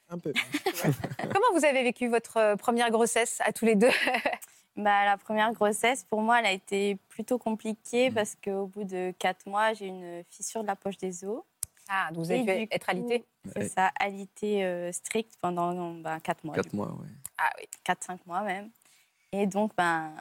[0.10, 0.34] Un peu.
[1.34, 3.90] Comment vous avez vécu votre euh, première grossesse à tous les deux?
[4.78, 9.14] Bah, la première grossesse, pour moi, elle a été plutôt compliquée parce qu'au bout de
[9.18, 11.42] quatre mois, j'ai une fissure de la poche des os.
[11.90, 13.68] Ah, vous Et avez du être alité C'est Ouais.
[13.70, 16.56] ça, alité euh, stricte pendant bah, quatre mois.
[16.56, 17.08] 4 mois, ouais.
[17.38, 17.66] Ah oui.
[17.86, 18.70] 4-5 mois même.
[19.32, 20.12] Et donc, ben,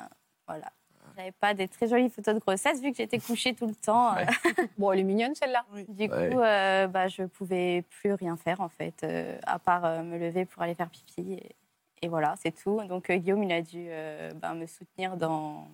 [0.47, 0.71] voilà.
[1.17, 4.15] J'avais pas des très jolies photos de grossesse vu que j'étais couchée tout le temps.
[4.15, 4.27] Ouais.
[4.79, 5.65] Bon, elle est mignonne, celle-là.
[5.89, 6.31] Du Ouais.
[6.31, 10.19] coup, euh, bah, je pouvais plus rien faire en fait, euh, à part euh, me
[10.19, 11.35] lever pour aller faire pipi.
[11.35, 11.55] Et,
[12.03, 12.83] et voilà, c'est tout.
[12.89, 15.69] Donc euh, Guillaume, il a dû euh, ben, me soutenir dans,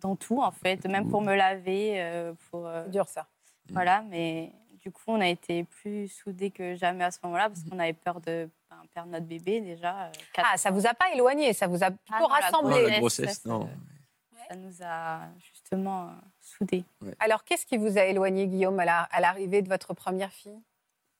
[0.00, 2.66] dans tout, en fait, même pour me laver, euh, pour...
[2.66, 3.26] euh, C'est dur ça.
[3.70, 4.52] Voilà, mais
[4.84, 7.94] du coup, on a été plus soudés que jamais à ce moment-là, parce qu'on avait
[7.94, 10.06] peur de ben, perdre notre bébé, déjà.
[10.06, 10.80] euh, Ah, ça mois.
[10.80, 12.82] vous a pas éloigné, ça vous a plutôt Ah non, la rassemblé.
[12.90, 13.62] La grossesse, yes, non.
[13.64, 16.84] euh, Ça nous a justement euh, soudés.
[17.18, 20.60] Alors, qu'est-ce qui vous a éloigné, Guillaume, à la- à l'arrivée de votre première fille?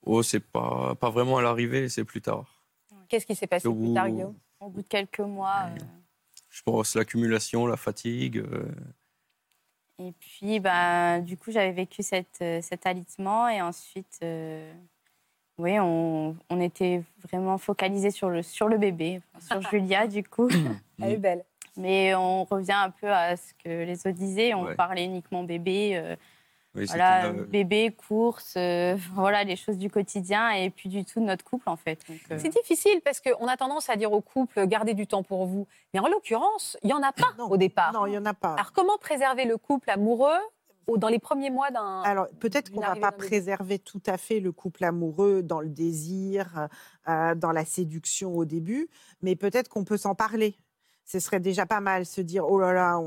[0.05, 2.45] Oh, c'est pas, pas vraiment à l'arrivée, c'est plus tard.
[3.09, 4.37] Qu'est-ce qui s'est passé Au plus bout- tard, Guillaume?
[4.59, 5.69] Au bout de quelques mois.
[5.71, 5.79] euh,
[6.51, 8.37] Je pense l'accumulation, la fatigue.
[8.37, 8.71] euh,
[9.99, 13.47] Et puis, bah, du coup, j'avais vécu cette, euh, cet alitement.
[13.47, 14.73] Et ensuite, euh,
[15.57, 20.49] oui, on, on était vraiment focalisé sur le, sur le bébé, sur Julia, du coup.
[21.01, 21.45] Elle est belle.
[21.77, 24.53] Mais on revient un peu à ce que les autres disaient.
[24.53, 24.75] On Ouais.
[24.75, 25.91] parlait uniquement bébé.
[25.95, 26.15] euh,
[26.75, 30.49] oui, voilà, là, euh, bébé, course, euh, voilà, les choses du quotidien.
[30.51, 31.99] Et puis, du tout de notre couple, en fait.
[32.31, 35.45] Euh, C'est difficile parce qu'on a tendance à dire au couple gardez du temps pour
[35.45, 35.67] vous.
[35.93, 37.45] Mais en l'occurrence, il n'y en a pas Non.
[37.49, 37.93] au départ.
[37.93, 38.53] Non, il n'y en a pas.
[38.53, 40.39] Alors, comment préserver le couple amoureux
[40.97, 42.01] dans les premiers mois d'un.
[42.03, 45.69] Alors, peut-être qu'on ne va pas préserver tout à fait le couple amoureux dans le
[45.69, 46.67] désir,
[47.09, 48.87] euh, dans la séduction au début,
[49.21, 50.57] mais peut-être qu'on peut s'en parler.
[51.05, 52.99] Ce serait déjà pas mal se dire oh là là,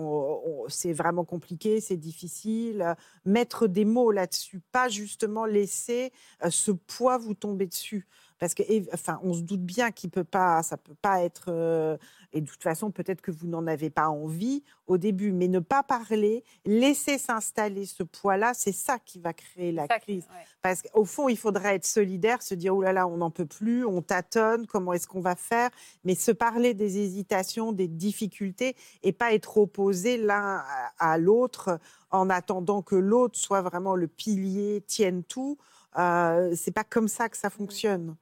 [0.68, 2.94] c'est vraiment compliqué, c'est difficile.
[3.24, 6.12] Mettre des mots là-dessus, pas justement laisser
[6.44, 8.06] euh, ce poids vous tomber dessus.
[8.38, 8.62] Parce que,
[8.94, 11.46] enfin, on se doute bien qu'il peut pas, ça peut pas être.
[11.48, 11.96] euh,
[12.32, 15.60] et de toute façon, peut-être que vous n'en avez pas envie au début, mais ne
[15.60, 20.24] pas parler, laisser s'installer ce poids-là, c'est ça qui va créer la Ça, crise.
[20.30, 20.44] ouais.
[20.62, 23.46] Parce qu'au fond, il faudrait être solidaire, se dire, oh là là, on n'en peut
[23.46, 25.70] plus, on tâtonne, comment est-ce qu'on va faire?
[26.04, 30.62] Mais se parler des hésitations, des difficultés, et pas être opposé l'un
[30.98, 35.58] à, à l'autre en attendant que l'autre soit vraiment le pilier, tienne tout.
[35.98, 38.16] Euh, c'est pas comme ça que ça fonctionne.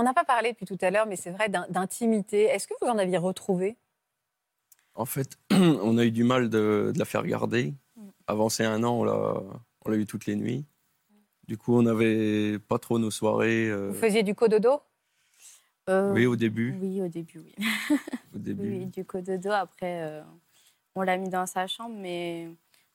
[0.00, 2.44] On n'a pas parlé depuis tout à l'heure, mais c'est vrai d'in- d'intimité.
[2.44, 3.76] Est-ce que vous en aviez retrouvé?
[4.94, 7.74] En fait, on a eu du mal de, de la faire garder.
[8.26, 9.04] Avant ces un an, on
[9.90, 10.64] l'a, eu toutes les nuits.
[11.46, 13.68] Du coup, on n'avait pas trop nos soirées.
[13.68, 14.80] euh, Vous faisiez du cododo?
[15.90, 16.78] Euh, oui, au début.
[16.80, 17.54] oui, au début, oui.
[18.34, 18.70] Au début.
[18.70, 19.50] Oui, du cododo.
[19.50, 20.22] Après, euh,
[20.94, 22.48] on l'a mis dans sa chambre, mais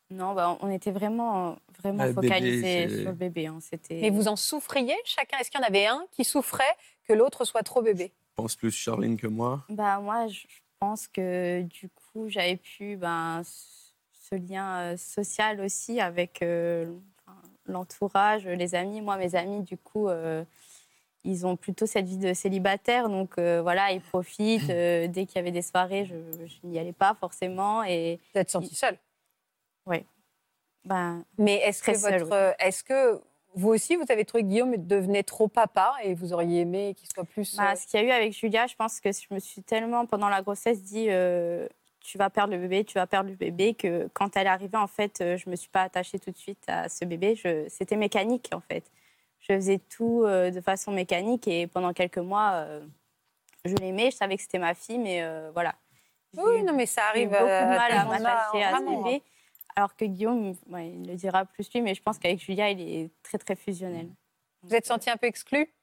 [0.09, 2.13] non, bah, on était vraiment, vraiment Ah,
[2.61, 3.47] c'est- sur le bébé.
[3.47, 3.57] hein.
[3.61, 3.99] C'était.
[4.05, 5.37] Et vous en souffriez chacun?
[5.39, 6.63] Est-ce qu'il y en avait un qui souffrait
[7.07, 8.13] que l'autre soit trop bébé?
[8.37, 9.63] Je pense plus Charline que moi.
[9.69, 10.45] Bah, moi, je
[10.79, 16.91] pense que du coup, j'avais pu ben, ce- lien euh, social aussi avec euh,
[17.65, 19.01] l'entourage, les amis.
[19.01, 20.43] Moi, mes amis, du coup, euh,
[21.23, 23.09] ils ont plutôt cette vie de célibataire.
[23.09, 24.69] Donc, euh, voilà, ils profitent.
[24.69, 27.83] euh, dès qu'il y avait des soirées, je, je n'y allais pas forcément.
[27.83, 28.75] Et Vous êtes senti
[29.88, 30.03] seul.
[30.86, 33.21] ben, Mais est-ce que, seule, votre, est-ce que
[33.55, 37.07] vous aussi, vous avez trouvé que Guillaume devenait trop papa et vous auriez aimé qu'il
[37.09, 37.55] soit plus.
[37.55, 39.63] Bah, euh, ce qu'il y a eu avec Julia, je pense que je me suis
[39.63, 41.67] tellement, pendant la grossesse, dit euh,
[42.01, 44.77] tu vas perdre le bébé, tu vas perdre le bébé, que quand elle est arrivée,
[44.77, 47.36] en fait, euh, je ne me suis pas attachée tout de suite à ce bébé.
[47.69, 48.83] C'était mécanique, en fait.
[49.39, 52.86] Je faisais tout euh, de façon mécanique et pendant quelques mois, euh,
[53.63, 55.75] je l'aimais, je savais que c'était ma fille, mais euh, voilà.
[56.36, 57.29] Oui, non, mais ça arrive.
[57.29, 59.03] beaucoup de euh, mal à m'attacher à ce vraiment.
[59.03, 59.23] bébé.
[59.76, 63.11] Alors que Guillaume, il le dira plus lui, mais je pense qu'avec Julia, il est
[63.23, 64.09] très, très fusionnel.
[64.61, 65.73] Vous êtes senti un peu exclu?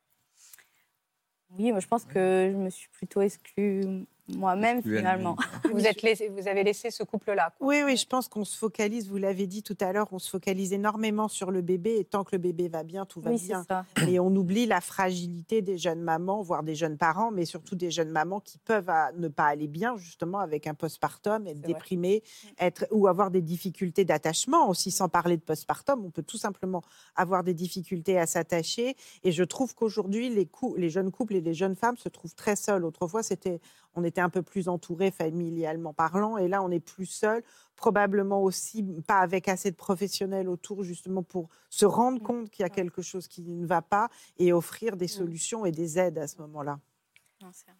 [1.50, 5.36] Oui, moi, je pense que je me suis plutôt exclue moi-même, finalement.
[5.72, 7.52] vous, êtes laissé, vous avez laissé ce couple-là.
[7.58, 7.66] quoi.
[7.66, 10.30] Oui, oui, je pense qu'on se focalise, vous l'avez dit tout à l'heure, on se
[10.30, 13.38] focalise énormément sur le bébé et tant que le bébé va bien, tout va Oui,
[13.38, 13.64] c'est bien.
[13.68, 13.84] ça.
[14.08, 17.90] Et on oublie la fragilité des jeunes mamans, voire des jeunes parents, mais surtout des
[17.90, 22.22] jeunes mamans qui peuvent à- ne pas aller bien, justement, avec un postpartum, être déprimées,
[22.58, 26.04] être, ou avoir des difficultés d'attachement aussi, sans parler de postpartum.
[26.04, 26.82] On peut tout simplement
[27.16, 28.96] avoir des difficultés à s'attacher.
[29.24, 32.34] Et je trouve qu'aujourd'hui, les, cou- les jeunes couples et les jeunes femmes se trouvent
[32.34, 32.84] très seuls.
[32.84, 33.60] Autrefois, c'était,
[33.94, 37.42] on était un peu plus entourés familialement parlant, et là, on est plus seuls
[37.76, 42.22] probablement aussi pas avec assez de professionnels autour justement pour se rendre Mm.
[42.24, 44.08] compte qu'il y a quelque chose qui ne va pas
[44.38, 46.78] et offrir des solutions et des aides à ce moment-là.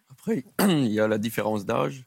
[0.09, 2.05] Après, il y a la différence d'âge.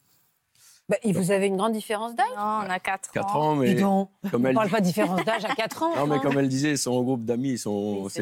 [0.89, 2.27] Bah, et vous avez une grande différence d'âge?
[2.37, 3.11] Non, on a 4 ans.
[3.13, 5.83] 4 ans, mais Dis donc, comme on elle, parle pas de différence d'âge à 4
[5.83, 5.95] ans.
[5.95, 6.19] non, mais hein.
[6.21, 8.21] comme elle disait, son groupe d'amis, ils sont Oui, ça.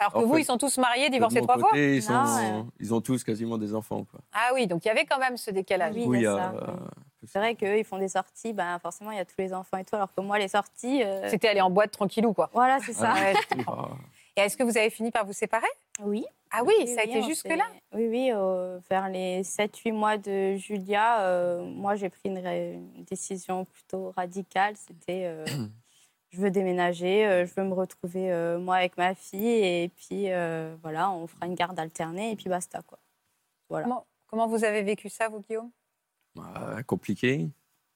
[0.00, 2.36] Alors que en vous, fait, ils sont tous mariés, divorcés trois fois ils, sont, Non,
[2.36, 2.64] ouais.
[2.80, 4.04] ils ont tous quasiment des enfants.
[4.10, 4.20] Quoi.
[4.32, 5.94] Ah oui, donc il y avait quand même ce décalage.
[5.94, 7.28] Oui, Du coup, il y a il ça, euh, oui.
[7.28, 9.76] C'est vrai qu'eux, ils font des sorties, ben, forcément, il y a tous les enfants
[9.76, 11.02] et tout, alors que moi, les sorties.
[11.04, 12.48] euh, C'était aller en boîte tranquillou, quoi.
[12.54, 13.12] Voilà, c'est ça.
[13.12, 13.34] Ouais,
[13.68, 13.88] ah,
[14.38, 15.66] Et est-ce que vous avez fini par vous séparer?
[16.02, 16.24] Oui.
[16.50, 17.62] Ah oui, ça a été jusque-là?
[17.94, 22.72] Oui, oui, euh, vers les 7-8 mois de Julia, euh, moi, j'ai pris une, ré-
[22.96, 24.74] une décision plutôt radicale.
[24.76, 25.44] C'était euh,
[26.30, 30.30] je veux déménager, euh, je veux me retrouver euh, moi avec ma fille, et puis
[30.32, 32.98] euh, voilà, on fera une garde alternée, et puis basta, quoi.
[33.68, 33.84] Voilà.
[33.84, 35.70] Comment, comment vous avez vécu ça, vous, Guillaume?
[36.34, 37.48] Bah, compliqué.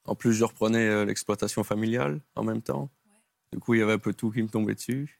[0.06, 2.88] En plus, je reprenais euh, l'exploitation familiale en même temps.
[3.52, 5.18] Du coup, il y avait un peu tout qui me tombait dessus.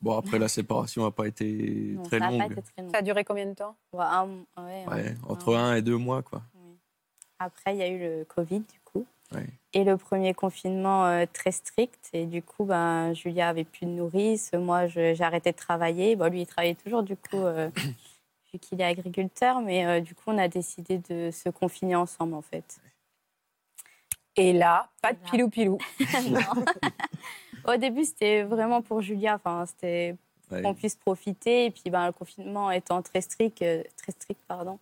[0.00, 2.38] Bon, après, la séparation n'a pas été Non, très ça a longue.
[2.40, 2.90] pas été très long.
[2.90, 3.76] Ça a duré combien de temps?
[3.92, 4.28] Ouais, un-
[4.58, 6.42] ouais, Ouais, un- entre un et deux mois, quoi.
[6.54, 6.76] Oui.
[7.38, 9.06] Après, il y a eu le Covid, du coup.
[9.74, 12.10] Et le premier confinement euh, très strict.
[12.12, 14.52] Et du coup, ben, Julia avait plus de nourrice.
[14.52, 16.14] Moi, j'ai arrêté de travailler.
[16.14, 17.70] Bon, lui, il travaillait toujours, du coup, euh,
[18.52, 19.60] vu qu'il est agriculteur.
[19.60, 22.80] Mais euh, du coup, on a décidé de se confiner ensemble, en fait.
[24.36, 25.78] Et là, pas de pilou-pilou.
[26.30, 26.64] Non.
[27.72, 29.36] Au début, c'était vraiment pour Julia.
[29.36, 30.16] Enfin, c'était
[30.50, 30.60] Ouais.
[30.60, 31.64] qu'on puisse profiter.
[31.64, 34.78] Et puis, ben, le confinement étant très strict, euh, très strict pardon.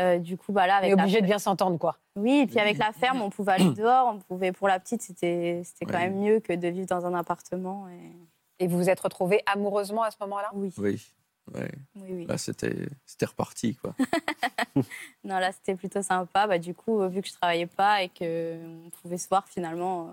[0.00, 1.96] euh, du coup, bah, là, On avec est la obligé de bien s'entendre, quoi.
[2.18, 4.08] Oui, et puis avec la ferme, on pouvait aller dehors.
[4.14, 7.14] On pouvait, pour la petite, c'était c'était quand même mieux que de vivre dans un
[7.14, 7.88] appartement.
[7.88, 8.12] Et...
[8.60, 10.50] Et vous vous êtes retrouvés amoureusement à ce moment-là?
[10.52, 11.12] Oui, Oui.
[11.54, 11.70] Ouais.
[11.96, 12.26] oui, oui.
[12.26, 13.94] Là, c'était c'était reparti, quoi.
[15.24, 16.46] Non, là, c'était plutôt sympa.
[16.46, 20.10] Bah, du coup, vu que je travaillais pas et qu'on pouvait se voir finalement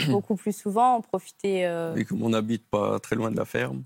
[0.00, 1.64] euh, beaucoup plus souvent, on profitait.
[1.66, 3.84] euh, Et comme on habite pas très loin de la ferme,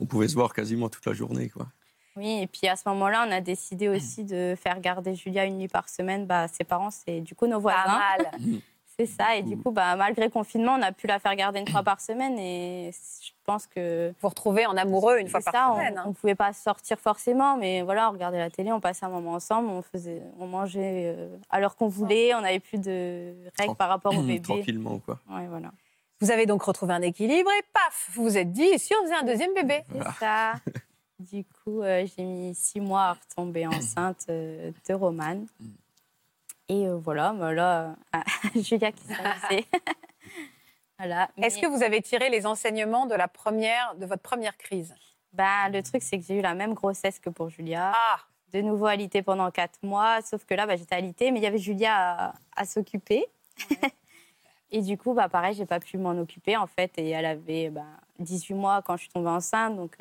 [0.00, 1.68] on pouvait se voir quasiment toute la journée, quoi.
[2.16, 5.58] Oui, et puis à ce moment-là, on a décidé aussi de faire garder Julia une
[5.58, 6.26] nuit par semaine.
[6.26, 7.82] Bah, ses parents, c'est du coup nos voisins.
[7.84, 8.30] Pas mal.
[8.96, 9.34] C'est ça.
[9.34, 11.82] Et du coup, bah, malgré le confinement, on a pu la faire garder une fois
[11.82, 12.38] par semaine.
[12.38, 14.14] Et je pense que.
[14.20, 15.94] Vous retrouvez en amoureux une fois c'est par ça, semaine.
[15.96, 16.08] On hein.
[16.08, 19.32] ne pouvait pas sortir forcément, mais voilà, on regardait la télé, on passait un moment
[19.32, 23.74] ensemble, on, faisait, on mangeait euh, à l'heure qu'on voulait, on n'avait plus de règles
[23.74, 24.40] par rapport au bébé.
[24.40, 25.18] Tranquillement, quoi.
[25.28, 25.72] Ouais, voilà.
[26.20, 29.02] Vous avez donc retrouvé un équilibre et paf, vous vous êtes dit, et si on
[29.02, 30.52] faisait un deuxième bébé C'est ça.
[31.18, 35.46] Du coup, euh, j'ai mis six mois à retomber enceinte euh, de Romane.
[36.68, 38.18] Et euh, voilà, bah là, euh,
[38.62, 39.14] Julia qui s'est
[40.98, 41.30] voilà.
[41.36, 44.94] Est-ce que vous avez tiré les enseignements de, la première, de votre première crise?
[45.32, 47.92] Bah, Le truc, c'est que j'ai eu la même grossesse que pour Julia.
[47.94, 48.20] Ah,
[48.52, 51.46] De nouveau alitée pendant quatre mois, sauf que là, bah, j'étais alitée, mais il y
[51.46, 53.26] avait Julia à, à s'occuper.
[54.70, 56.92] et du coup, bah, pareil, j'ai pas pu m'en occuper, en fait.
[56.96, 57.84] Et elle avait bah,
[58.20, 59.98] 18 mois quand je suis tombée enceinte, donc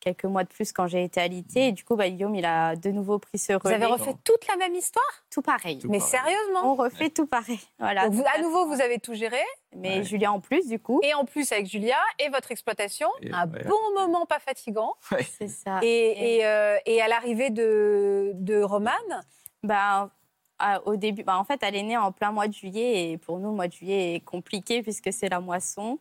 [0.00, 1.68] quelques mois de plus quand j'ai été alitée.
[1.68, 3.74] Et du coup, bah, Guillaume, il a de nouveau pris ce vous relais.
[3.76, 5.04] avez refait toute la même histoire?
[5.30, 5.78] Tout pareil.
[5.78, 6.10] Tout Mais pareil.
[6.10, 6.72] sérieusement?
[6.72, 7.60] On refait tout pareil.
[7.78, 8.04] Voilà.
[8.08, 9.38] Donc vous- À nouveau, vous avez tout géré,
[9.76, 10.04] Mais Ouais.
[10.04, 11.00] Julia en plus, du coup.
[11.04, 13.62] et en plus avec Julia et votre exploitation, Et, un ouais.
[13.64, 14.94] bon moment pas fatigant.
[15.38, 15.78] C'est ça.
[15.82, 19.24] Et, et, euh, et à l'arrivée de, de Romane,
[19.62, 20.10] Bah,
[20.86, 23.38] au début, bah, en fait, elle est née en plein mois de juillet et pour
[23.38, 25.98] nous, le mois de juillet est compliqué puisque c'est la moisson.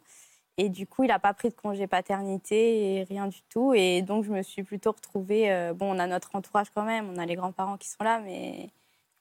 [0.62, 3.74] Et du coup, il n'a pas pris de congé paternité et rien du tout.
[3.74, 5.51] Et donc, je me suis plutôt retrouvée.
[5.51, 8.20] euh, bon, on a notre entourage quand même, on a les grands-parents qui sont là,
[8.20, 8.70] mais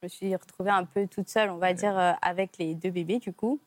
[0.03, 2.91] je me suis retrouvée un peu toute seule, on va dire, euh, avec les deux
[2.91, 3.61] bébés du coup.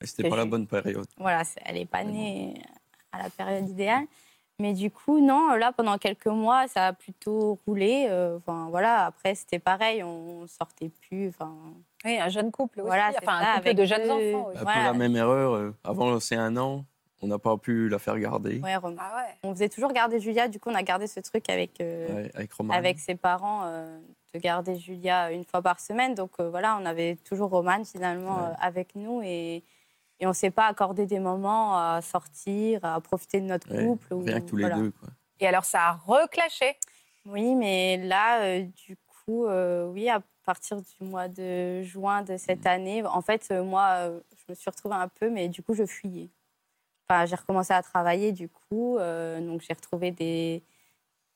[0.00, 1.06] Et C'était pas la bonne période.
[1.18, 2.54] Voilà, elle n'est pas née
[3.12, 4.04] à la période idéale.
[4.58, 8.06] Mais du coup, non, là, pendant quelques mois, ça a plutôt roulé.
[8.08, 11.28] euh, Enfin, voilà, après, c'était pareil, on sortait plus.
[11.28, 11.52] Enfin,
[12.04, 14.46] oui, un jeune couple aussi, Voilà, enfin un couple avec de jeunes deux- enfants.
[14.48, 14.56] aussi.
[14.56, 14.84] Un peu Voilà.
[14.84, 15.54] la même erreur.
[15.54, 16.84] euh, avant, c'est un an.
[17.22, 18.80] On n'a pas pu la faire garder ouais, Ah
[19.16, 19.34] ouais.
[19.44, 20.48] on faisait toujours garder Julia.
[20.48, 22.74] Du coup, on a gardé ce truc avec, euh, ouais, avec Roman.
[22.74, 23.98] avec ses parents euh,
[24.34, 26.14] de garder Julia une fois par semaine.
[26.14, 28.50] Donc euh, voilà, on avait toujours Romane finalement Ouais.
[28.50, 29.62] euh, avec nous et,
[30.18, 33.86] et on ne s'est pas accordé des moments à sortir, à profiter de notre Ouais,
[33.86, 34.14] couple.
[34.14, 34.76] ou- Rien que tous les voilà.
[34.78, 35.08] deux, quoi.
[35.38, 36.76] Et alors ça a reclashé.
[37.24, 42.36] Oui, mais là, euh, du coup, euh, oui, à partir du mois de juin de
[42.36, 45.62] cette année, en fait, euh, moi, euh, je me suis retrouvée un peu, mais du
[45.62, 46.30] coup, je fuyais.
[47.12, 50.62] Enfin, j'ai recommencé à travailler, du coup, euh, donc j'ai retrouvé des,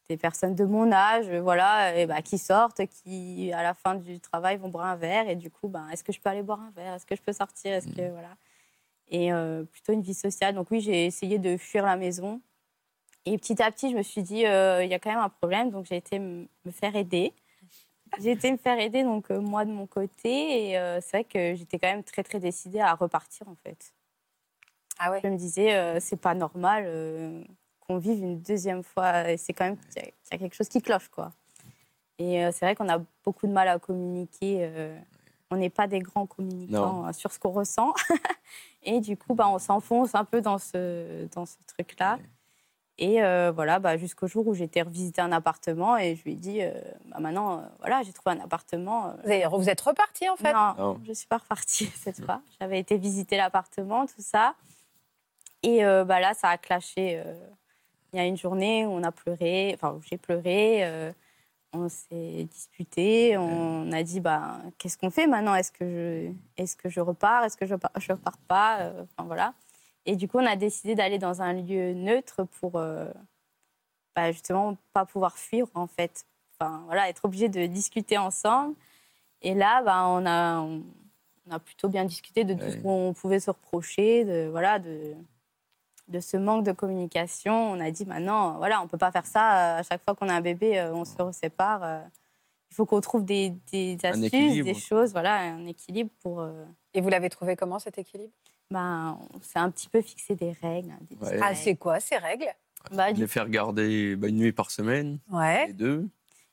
[0.08, 3.94] des personnes de mon âge, euh, voilà, et bah, qui sortent, qui, à la fin
[3.94, 6.42] du travail, vont boire un verre, et du coup, ben, est-ce que je peux aller
[6.42, 6.94] boire un verre?
[6.94, 7.72] Est-ce que je peux sortir?
[7.74, 8.36] Est-ce que, voilà.
[9.08, 10.54] Et euh, plutôt une vie sociale.
[10.54, 12.40] Donc oui, j'ai essayé de fuir la maison.
[13.24, 15.28] Et petit à petit, je me suis dit, euh, il y a quand même un
[15.28, 15.70] problème.
[15.70, 17.32] Donc, j'ai été me faire aider.
[18.20, 20.70] J'ai été me faire aider, donc euh, moi de mon côté.
[20.70, 23.92] Et euh, c'est vrai que j'étais quand même très, très décidée à repartir, en fait.
[24.98, 25.20] Ah ouais.
[25.22, 27.42] Je me disais, euh, c'est pas normal euh,
[27.80, 29.30] qu'on vive une deuxième fois.
[29.30, 31.32] Et C'est quand même qu'il y, a- qu'il y a quelque chose qui cloche, quoi.
[32.18, 34.58] Et euh, c'est vrai qu'on a beaucoup de mal à communiquer.
[34.60, 34.98] euh,
[35.50, 37.94] on n'est pas des grands communicants sur ce qu'on ressent.
[38.82, 42.18] et du coup, bah, on s'enfonce un peu dans ce, dans ce truc-là.
[42.98, 46.36] Et euh, voilà, bah, jusqu'au jour où j'étais revisiter un appartement et je lui ai
[46.36, 46.72] dit, euh,
[47.04, 49.08] bah, maintenant, euh, voilà, j'ai trouvé un appartement.
[49.08, 50.52] euh, Vous, avez- vous êtes reparti en fait?
[50.54, 51.00] Non, Non.
[51.06, 52.40] je suis pas repartie cette fois.
[52.58, 54.54] J'avais été visiter l'appartement, tout ça.
[55.66, 57.20] Et euh, bah là, ça a clashé.
[57.24, 57.34] euh,
[58.12, 60.84] Il y a une journée où on a pleuré, enfin, j'ai pleuré.
[60.84, 61.12] euh,
[61.72, 63.36] on s'est disputé.
[63.36, 65.54] On a dit, bah, qu'est-ce qu'on fait maintenant?
[65.56, 67.44] Est-ce que je, est-ce que je repars?
[67.44, 68.78] Est-ce que je, je repars pas?
[68.82, 69.54] Euh, Enfin, voilà.
[70.06, 73.10] Et du coup, on a décidé d'aller dans un lieu neutre pour euh,
[74.14, 76.24] bah, justement pas pouvoir fuir, en fait.
[76.58, 78.76] Enfin, voilà, être obligé de discuter ensemble.
[79.42, 80.82] Et là, bah, on, a, on,
[81.50, 85.14] a plutôt bien discuté de tout ce qu'on pouvait se reprocher, de, voilà, de,
[86.08, 87.72] de ce manque de communication.
[87.72, 89.76] On a dit maintenant, voilà, on ne peut pas faire ça.
[89.76, 91.82] euh, À chaque fois qu'on a un bébé, euh, on se sépare.
[91.82, 92.00] euh,
[92.70, 93.52] Il faut qu'on trouve des,
[94.02, 96.46] astuces, des choses, voilà, un équilibre pour.
[96.94, 98.32] Et vous l'avez trouvé comment cet équilibre?
[98.70, 100.90] Ben, on s'est un petit peu fixé des règles.
[100.90, 101.40] hein, des petites Ouais.
[101.42, 102.48] Ah, c'est quoi ces règles?
[102.92, 105.66] Bah, du les faire garder bah, une nuit par semaine, Ouais.
[105.68, 106.08] les deux.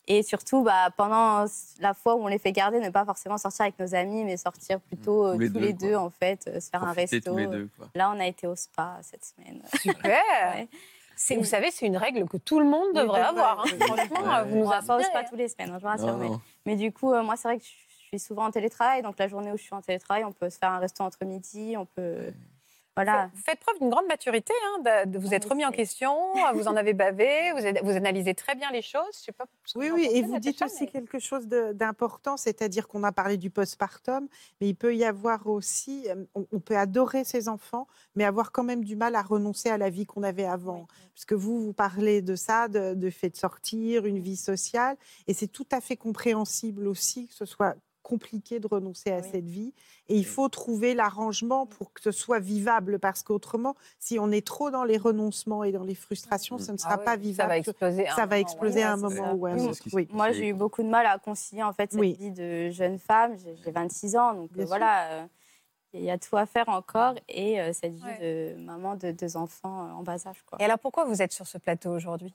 [0.08, 1.46] Et surtout, bah, pendant
[1.80, 4.36] la fois où on les fait garder, ne pas forcément sortir avec nos amis, mais
[4.36, 5.88] sortir plutôt euh, Tous les tous deux, les quoi.
[5.88, 7.20] deux, en fait, euh, se faire un resto.
[7.22, 7.70] tous les deux.
[7.78, 7.88] Quoi.
[7.96, 9.62] Là, on a été au spa cette semaine.
[9.82, 10.22] Super.
[10.56, 10.68] Ouais.
[11.16, 13.62] C'est- Vous savez, c'est une règle que tout le monde devrait avoir.
[13.62, 13.64] hein.
[13.80, 14.44] Franchement, Ouais.
[14.50, 15.04] vous nous pas au inspirez.
[15.04, 16.08] spa tous les semaines, hein, je vous rassure.
[16.08, 16.42] Non, mais, non.
[16.66, 19.04] mais du coup, euh, moi, c'est vrai que je suis souvent en télétravail.
[19.04, 21.24] Donc, la journée où je suis en télétravail, on peut se faire un resto entre
[21.24, 21.76] midi.
[21.78, 22.34] On peut.
[22.96, 23.32] Voilà.
[23.34, 24.54] Vous faites preuve d'une grande maturité.
[24.66, 26.16] hein, de- de- vous On êtes remis en question,
[26.54, 29.18] vous en avez bavé, vous, êtes- vous analysez très bien les choses.
[29.18, 33.04] Je sais pas Oui, oui, et vous dites aussi mais- quelque chose d'important, c'est-à-dire qu'on
[33.04, 34.28] a parlé du postpartum,
[34.62, 38.52] mais il peut y avoir aussi, euh, on, on peut adorer ses enfants, mais avoir
[38.52, 40.88] quand même du mal à renoncer à la vie qu'on avait avant.
[41.16, 44.98] Parce que vous, vous parlez de ça, de, de fait de sortir, une vie sociale,
[45.28, 49.30] et c'est tout à fait compréhensible aussi que ce soit compliqué de renoncer à Oui.
[49.32, 49.74] cette vie.
[50.10, 54.46] Et il faut trouver l'arrangement pour que ce soit vivable, parce qu'autrement, si on est
[54.46, 57.18] trop dans les renoncements et dans les frustrations, ce ne sera Ah oui, pas Ça
[57.18, 57.50] vivable.
[57.50, 58.06] va exploser.
[58.08, 59.34] Ça va moment, exploser ouais, à un moment ça.
[59.34, 60.08] ou à un qui Oui.
[60.12, 62.14] Moi, j'ai eu beaucoup de mal à concilier en fait cette Oui.
[62.20, 63.36] vie de jeune femme.
[63.40, 65.26] J'ai j'ai 26 ans, donc Bien euh, voilà, euh,
[65.94, 68.54] il y a tout à faire encore et euh, cette vie Ouais.
[68.58, 70.44] de maman de deux enfants euh, en bas âge.
[70.46, 70.58] Quoi.
[70.62, 72.34] Et alors, pourquoi vous êtes sur ce plateau aujourd'hui?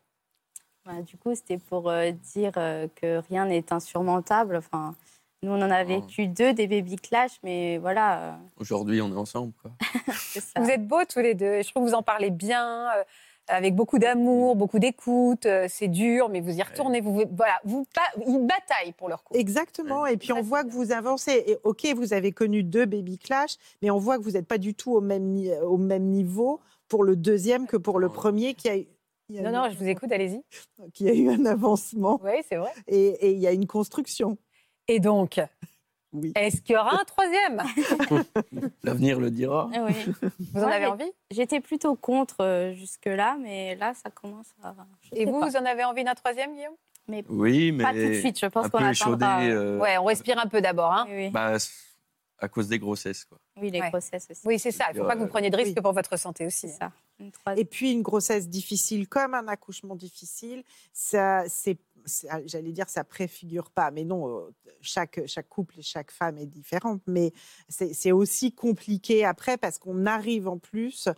[0.87, 4.57] Bah, du coup, c'était pour euh, dire euh, que rien n'est insurmontable.
[4.57, 4.95] Enfin,
[5.43, 5.87] nous, on en a Oh.
[5.87, 9.53] vécu deux des baby clash, mais voilà, euh, Aujourd'hui, on est ensemble.
[9.63, 9.71] Quoi.
[10.19, 10.61] c'est ça.
[10.61, 11.55] Vous êtes beaux tous les deux.
[11.55, 13.05] Et je trouve que vous en parlez bien, euh,
[13.47, 15.47] avec beaucoup d'amour, beaucoup d'écoute.
[15.47, 17.01] euh, c'est dur, mais vous y retournez.
[17.01, 17.87] Vous, voilà, vous,
[18.27, 19.39] ils bataillent pour leur couple.
[19.41, 20.07] Exactement.
[20.07, 21.45] Et puis on voit que vous avancez.
[21.47, 24.59] Et ok, vous avez connu deux baby clash, mais on voit que vous n'êtes pas
[24.59, 28.69] du tout au même, au même niveau pour le deuxième que pour le premier qui
[28.69, 28.89] a, eu-
[29.31, 30.43] y Non, non, je vous écoute, allez-y.
[30.93, 32.73] qui a eu un avancement Oui, c'est vrai.
[32.87, 34.37] et, et il y a une construction.
[34.89, 35.39] Et donc,
[36.15, 36.33] Oui.
[36.35, 37.63] est-ce qu'il y aura un troisième?
[38.83, 39.69] L'avenir le dira.
[39.75, 39.95] Ah oui.
[40.55, 41.11] Vous en Ouais, avez envie?
[41.31, 44.75] J'étais plutôt contre euh, jusque-là, mais là, ça commence à.
[45.03, 45.47] je Et vous, pas.
[45.49, 46.75] vous en avez envie d'un troisième, Guillaume?
[47.31, 49.43] Oui, mais Pas tout de suite, je pense un qu'on peu attendra.
[49.45, 49.51] échaudé.
[49.55, 50.93] euh, Ouais, on respire un peu d'abord.
[50.93, 51.07] Hein.
[51.09, 51.57] Oui, bah,
[52.41, 53.25] à cause des grossesses.
[53.25, 53.39] Quoi.
[53.57, 53.89] Oui, les Ouais.
[53.91, 54.43] grossesses aussi.
[54.45, 54.85] Oui, c'est ça.
[54.91, 55.83] Il ne faut pas que vous preniez de risques Oui.
[55.83, 56.69] pour votre santé aussi.
[56.69, 56.93] C'est ça.
[57.19, 57.61] Une troisième.
[57.63, 60.63] Et puis une grossesse difficile comme un accouchement difficile,
[60.93, 61.79] ça, c'est, c'est-
[62.47, 63.91] j'allais dire, ça préfigure pas.
[63.91, 67.03] Mais non, euh, chaque, chaque couple chaque femme est différente.
[67.07, 67.33] Mais
[67.69, 71.09] c'est, aussi compliqué après parce qu'on arrive en plus,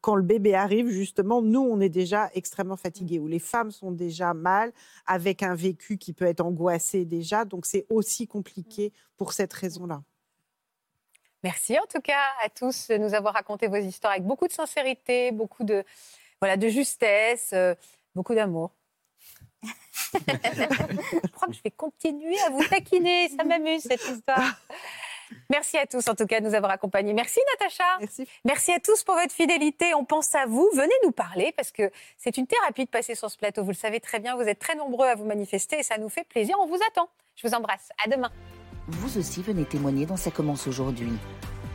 [0.00, 3.92] quand le bébé arrive, justement, nous, on est déjà extrêmement fatigués, ou les femmes sont
[3.92, 4.72] déjà mal,
[5.06, 7.44] avec un vécu qui peut être angoissé déjà.
[7.44, 10.02] Donc c'est aussi compliqué pour cette raison-là.
[11.44, 14.52] Merci en tout cas à tous de nous avoir raconté vos histoires avec beaucoup de
[14.52, 15.84] sincérité, beaucoup de,
[16.40, 17.74] voilà, de justesse, euh,
[18.14, 18.72] beaucoup d'amour.
[20.14, 24.54] Je crois que je vais continuer à vous taquiner, ça m'amuse cette histoire.
[25.50, 27.12] Merci à tous en tout cas de nous avoir accompagnés.
[27.12, 27.84] Merci Natacha.
[28.00, 28.26] Merci.
[28.44, 29.94] Merci à tous pour votre fidélité.
[29.94, 30.68] On pense à vous.
[30.74, 33.62] Venez nous parler parce que c'est une thérapie de passer sur ce plateau.
[33.62, 34.36] Vous le savez très bien.
[34.36, 36.56] Vous êtes très nombreux à vous manifester et ça nous fait plaisir.
[36.60, 37.08] On vous attend.
[37.36, 37.88] Je vous embrasse.
[38.04, 38.30] À demain.
[38.88, 41.12] Vous aussi venez témoigner dans Ça commence aujourd'hui.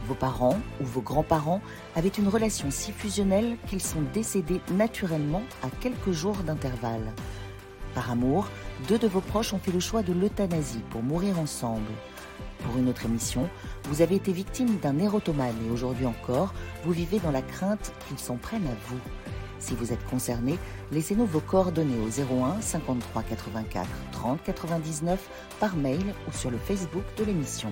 [0.06, 1.62] Vos parents ou vos grands-parents
[1.96, 7.14] avaient une relation si fusionnelle qu'ils sont décédés naturellement à quelques jours d'intervalle.
[7.96, 8.48] Par amour,
[8.88, 11.92] deux de vos proches ont fait le choix de l'euthanasie pour mourir ensemble.
[12.64, 13.50] Pour une autre émission,
[13.84, 18.20] vous avez été victime d'un érotomane et aujourd'hui encore, vous vivez dans la crainte qu'ils
[18.20, 19.00] s'en prennent à vous.
[19.60, 20.58] Si vous êtes concerné,
[20.92, 25.30] laissez-nous vos coordonnées au 01 53 84 30 99
[25.60, 27.72] par mail ou sur le Facebook de l'émission.